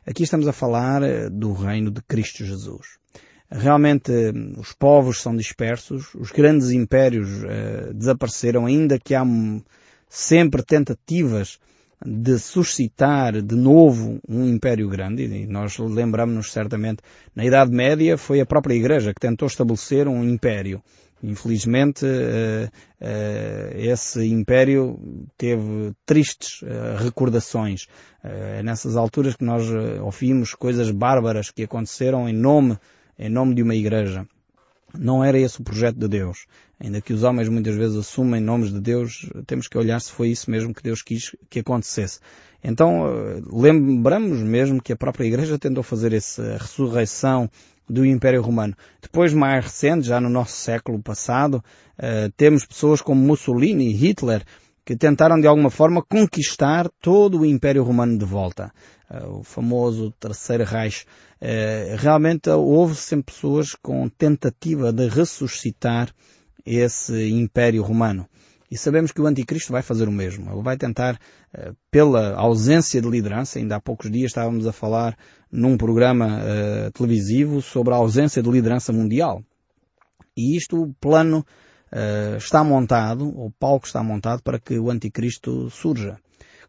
Aqui 0.06 0.22
estamos 0.22 0.46
a 0.46 0.52
falar 0.52 1.02
uh, 1.02 1.30
do 1.30 1.54
reino 1.54 1.90
de 1.90 2.02
Cristo 2.02 2.44
Jesus. 2.44 2.98
Realmente 3.50 4.12
os 4.58 4.74
povos 4.74 5.22
são 5.22 5.34
dispersos, 5.34 6.14
os 6.14 6.30
grandes 6.30 6.70
impérios 6.70 7.28
uh, 7.42 7.94
desapareceram, 7.94 8.66
ainda 8.66 8.98
que 8.98 9.14
há 9.14 9.24
sempre 10.06 10.62
tentativas 10.62 11.58
de 12.04 12.38
suscitar 12.38 13.40
de 13.40 13.56
novo 13.56 14.20
um 14.28 14.46
império 14.46 14.86
grande, 14.88 15.24
e 15.24 15.46
nós 15.46 15.78
lembramos-nos 15.78 16.52
certamente, 16.52 17.02
na 17.34 17.44
Idade 17.44 17.72
Média 17.72 18.18
foi 18.18 18.40
a 18.40 18.46
própria 18.46 18.74
Igreja 18.74 19.14
que 19.14 19.20
tentou 19.20 19.48
estabelecer 19.48 20.06
um 20.06 20.22
império. 20.22 20.82
Infelizmente, 21.22 22.04
uh, 22.04 22.70
esse 23.74 24.26
império 24.28 25.00
teve 25.38 25.92
tristes 26.04 26.60
recordações. 26.98 27.86
É 28.22 28.62
nessas 28.62 28.94
alturas 28.94 29.34
que 29.34 29.44
nós 29.44 29.64
ouvimos 30.02 30.54
coisas 30.54 30.90
bárbaras 30.90 31.50
que 31.50 31.62
aconteceram 31.62 32.28
em 32.28 32.32
nome 32.32 32.78
em 33.18 33.28
nome 33.28 33.54
de 33.54 33.62
uma 33.62 33.74
igreja. 33.74 34.26
Não 34.96 35.22
era 35.22 35.38
esse 35.38 35.60
o 35.60 35.64
projeto 35.64 35.96
de 35.96 36.08
Deus. 36.08 36.46
Ainda 36.80 37.00
que 37.00 37.12
os 37.12 37.22
homens 37.22 37.48
muitas 37.48 37.74
vezes 37.74 37.96
assumem 37.96 38.40
nomes 38.40 38.72
de 38.72 38.80
Deus, 38.80 39.28
temos 39.46 39.68
que 39.68 39.76
olhar 39.76 40.00
se 40.00 40.12
foi 40.12 40.28
isso 40.28 40.50
mesmo 40.50 40.72
que 40.72 40.82
Deus 40.82 41.02
quis 41.02 41.34
que 41.50 41.58
acontecesse. 41.58 42.20
Então, 42.62 43.06
eh, 43.06 43.42
lembramos 43.52 44.38
mesmo 44.40 44.82
que 44.82 44.92
a 44.92 44.96
própria 44.96 45.26
Igreja 45.26 45.58
tentou 45.58 45.82
fazer 45.82 46.12
essa 46.12 46.56
ressurreição 46.58 47.50
do 47.88 48.04
Império 48.04 48.42
Romano. 48.42 48.76
Depois, 49.00 49.32
mais 49.32 49.64
recente, 49.64 50.06
já 50.06 50.20
no 50.20 50.28
nosso 50.28 50.52
século 50.52 51.02
passado, 51.02 51.64
uh, 51.98 52.30
temos 52.36 52.66
pessoas 52.66 53.00
como 53.00 53.20
Mussolini 53.20 53.90
e 53.90 53.94
Hitler 53.94 54.44
que 54.84 54.96
tentaram 54.96 55.38
de 55.40 55.46
alguma 55.46 55.70
forma 55.70 56.02
conquistar 56.02 56.88
todo 57.00 57.40
o 57.40 57.46
Império 57.46 57.82
Romano 57.82 58.18
de 58.18 58.24
volta. 58.24 58.72
Uh, 59.10 59.38
o 59.38 59.42
famoso 59.42 60.10
Terceiro 60.20 60.64
Reich. 60.64 61.04
Uh, 61.40 61.96
realmente 61.96 62.50
houve 62.50 62.94
sempre 62.94 63.32
pessoas 63.32 63.74
com 63.74 64.08
tentativa 64.08 64.92
de 64.92 65.08
ressuscitar 65.08 66.14
esse 66.64 67.30
Império 67.30 67.82
Romano. 67.82 68.28
E 68.70 68.76
sabemos 68.76 69.10
que 69.10 69.20
o 69.20 69.26
Anticristo 69.26 69.72
vai 69.72 69.80
fazer 69.80 70.08
o 70.08 70.12
mesmo. 70.12 70.52
Ele 70.52 70.62
vai 70.62 70.76
tentar, 70.76 71.18
eh, 71.54 71.72
pela 71.90 72.34
ausência 72.34 73.00
de 73.00 73.08
liderança, 73.08 73.58
ainda 73.58 73.76
há 73.76 73.80
poucos 73.80 74.10
dias 74.10 74.26
estávamos 74.26 74.66
a 74.66 74.72
falar 74.72 75.16
num 75.50 75.78
programa 75.78 76.42
televisivo 76.92 77.62
sobre 77.62 77.94
a 77.94 77.96
ausência 77.96 78.42
de 78.42 78.50
liderança 78.50 78.92
mundial. 78.92 79.42
E 80.38 80.56
isto, 80.56 80.82
o 80.82 80.94
plano 81.00 81.44
uh, 81.92 82.36
está 82.36 82.62
montado, 82.62 83.28
o 83.28 83.50
palco 83.58 83.86
está 83.86 84.02
montado 84.04 84.40
para 84.42 84.60
que 84.60 84.78
o 84.78 84.88
Anticristo 84.88 85.68
surja. 85.68 86.16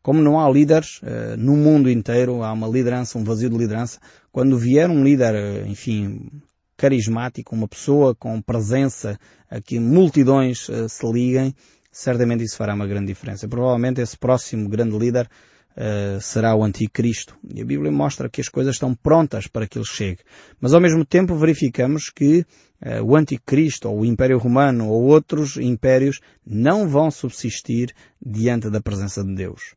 Como 0.01 0.21
não 0.21 0.39
há 0.39 0.49
líderes 0.49 1.01
uh, 1.01 1.37
no 1.37 1.55
mundo 1.57 1.89
inteiro, 1.89 2.41
há 2.43 2.53
uma 2.53 2.67
liderança, 2.67 3.17
um 3.17 3.23
vazio 3.23 3.49
de 3.49 3.57
liderança, 3.57 3.99
quando 4.31 4.57
vier 4.57 4.89
um 4.89 5.03
líder, 5.03 5.65
enfim, 5.67 6.29
carismático, 6.77 7.53
uma 7.53 7.67
pessoa 7.67 8.15
com 8.15 8.41
presença 8.41 9.19
a 9.49 9.59
que 9.59 9.79
multidões 9.79 10.67
se 10.87 11.11
liguem, 11.11 11.53
certamente 11.91 12.43
isso 12.43 12.55
fará 12.55 12.73
uma 12.73 12.87
grande 12.87 13.07
diferença. 13.07 13.47
Provavelmente 13.47 13.99
esse 13.99 14.17
próximo 14.17 14.69
grande 14.69 14.97
líder 14.97 15.27
uh, 15.75 16.21
será 16.21 16.55
o 16.55 16.63
anticristo. 16.63 17.35
E 17.53 17.61
a 17.61 17.65
Bíblia 17.65 17.91
mostra 17.91 18.29
que 18.29 18.39
as 18.39 18.47
coisas 18.47 18.75
estão 18.75 18.95
prontas 18.95 19.47
para 19.47 19.67
que 19.67 19.77
ele 19.77 19.85
chegue. 19.85 20.19
Mas 20.61 20.73
ao 20.73 20.79
mesmo 20.79 21.03
tempo 21.03 21.35
verificamos 21.35 22.09
que 22.09 22.45
o 23.03 23.17
anticristo, 23.17 23.89
ou 23.89 23.99
o 23.99 24.05
Império 24.05 24.37
Romano, 24.37 24.87
ou 24.87 25.03
outros 25.03 25.57
impérios 25.57 26.21
não 26.45 26.87
vão 26.87 27.11
subsistir 27.11 27.93
diante 28.25 28.69
da 28.69 28.79
presença 28.79 29.21
de 29.21 29.35
Deus. 29.35 29.75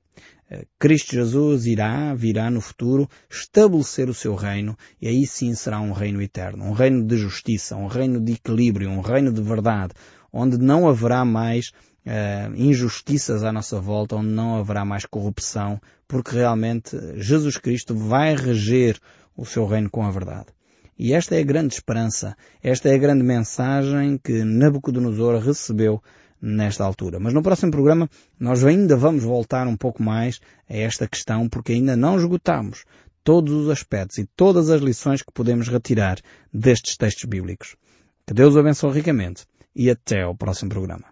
Eh, 0.53 0.67
Cristo 0.79 1.12
Jesus 1.12 1.65
irá, 1.65 2.15
virá 2.15 2.51
no 2.51 2.61
futuro, 2.61 3.09
estabelecer 3.31 4.11
o 4.11 4.15
seu 4.15 4.35
reino 4.35 4.77
e 5.01 5.09
aí 5.09 5.27
sim 5.27 5.55
será 5.55 5.81
um 5.81 5.93
reino 5.93 6.21
eterno, 6.21 6.67
um 6.67 6.73
reino 6.73 7.03
de 7.07 7.17
justiça, 7.17 7.75
um 7.75 7.87
reino 7.87 8.21
de 8.21 8.35
equilíbrio, 8.35 8.91
um 8.91 9.01
reino 9.01 9.33
de 9.33 9.41
verdade, 9.41 9.95
onde 10.31 10.59
não 10.59 10.87
haverá 10.87 11.25
mais 11.25 11.69
uh, 12.07 12.55
injustiças 12.55 13.43
à 13.43 13.51
nossa 13.51 13.81
volta, 13.81 14.17
onde 14.17 14.29
não 14.29 14.57
haverá 14.57 14.85
mais 14.85 15.07
corrupção, 15.07 15.81
porque 16.07 16.37
realmente 16.37 16.99
Jesus 17.17 17.57
Cristo 17.57 17.97
vai 17.97 18.37
reger 18.37 19.01
o 19.35 19.47
seu 19.47 19.65
reino 19.67 19.88
com 19.88 20.05
a 20.05 20.11
verdade. 20.11 20.49
E 20.99 21.15
esta 21.15 21.35
é 21.35 21.41
a 21.41 21.45
grande 21.45 21.73
esperança, 21.73 22.37
esta 22.62 22.91
é 22.91 22.95
a 22.95 22.99
grande 22.99 23.25
mensagem 23.25 24.19
que 24.23 24.45
Nabucodonosor 24.45 25.38
recebeu 25.38 26.03
nesta 26.42 26.85
altura. 26.85 27.20
Mas 27.20 27.33
no 27.33 27.42
próximo 27.42 27.70
programa 27.70 28.11
nós 28.38 28.64
ainda 28.64 28.96
vamos 28.96 29.22
voltar 29.22 29.68
um 29.68 29.76
pouco 29.76 30.02
mais 30.02 30.40
a 30.68 30.76
esta 30.76 31.07
questão 31.07 31.48
porque 31.48 31.72
ainda 31.72 31.96
não 31.96 32.16
esgotamos 32.16 32.85
todos 33.22 33.52
os 33.52 33.70
aspectos 33.70 34.18
e 34.18 34.26
todas 34.37 34.68
as 34.68 34.83
lições 34.83 35.22
que 35.22 35.33
podemos 35.33 35.68
retirar 35.68 36.18
destes 36.52 36.96
textos 36.96 37.24
bíblicos. 37.24 37.76
Que 38.26 38.35
Deus 38.35 38.57
o 38.57 38.59
abençoe 38.59 38.92
ricamente 38.92 39.46
e 39.74 39.88
até 39.88 40.22
ao 40.22 40.35
próximo 40.35 40.70
programa. 40.70 41.05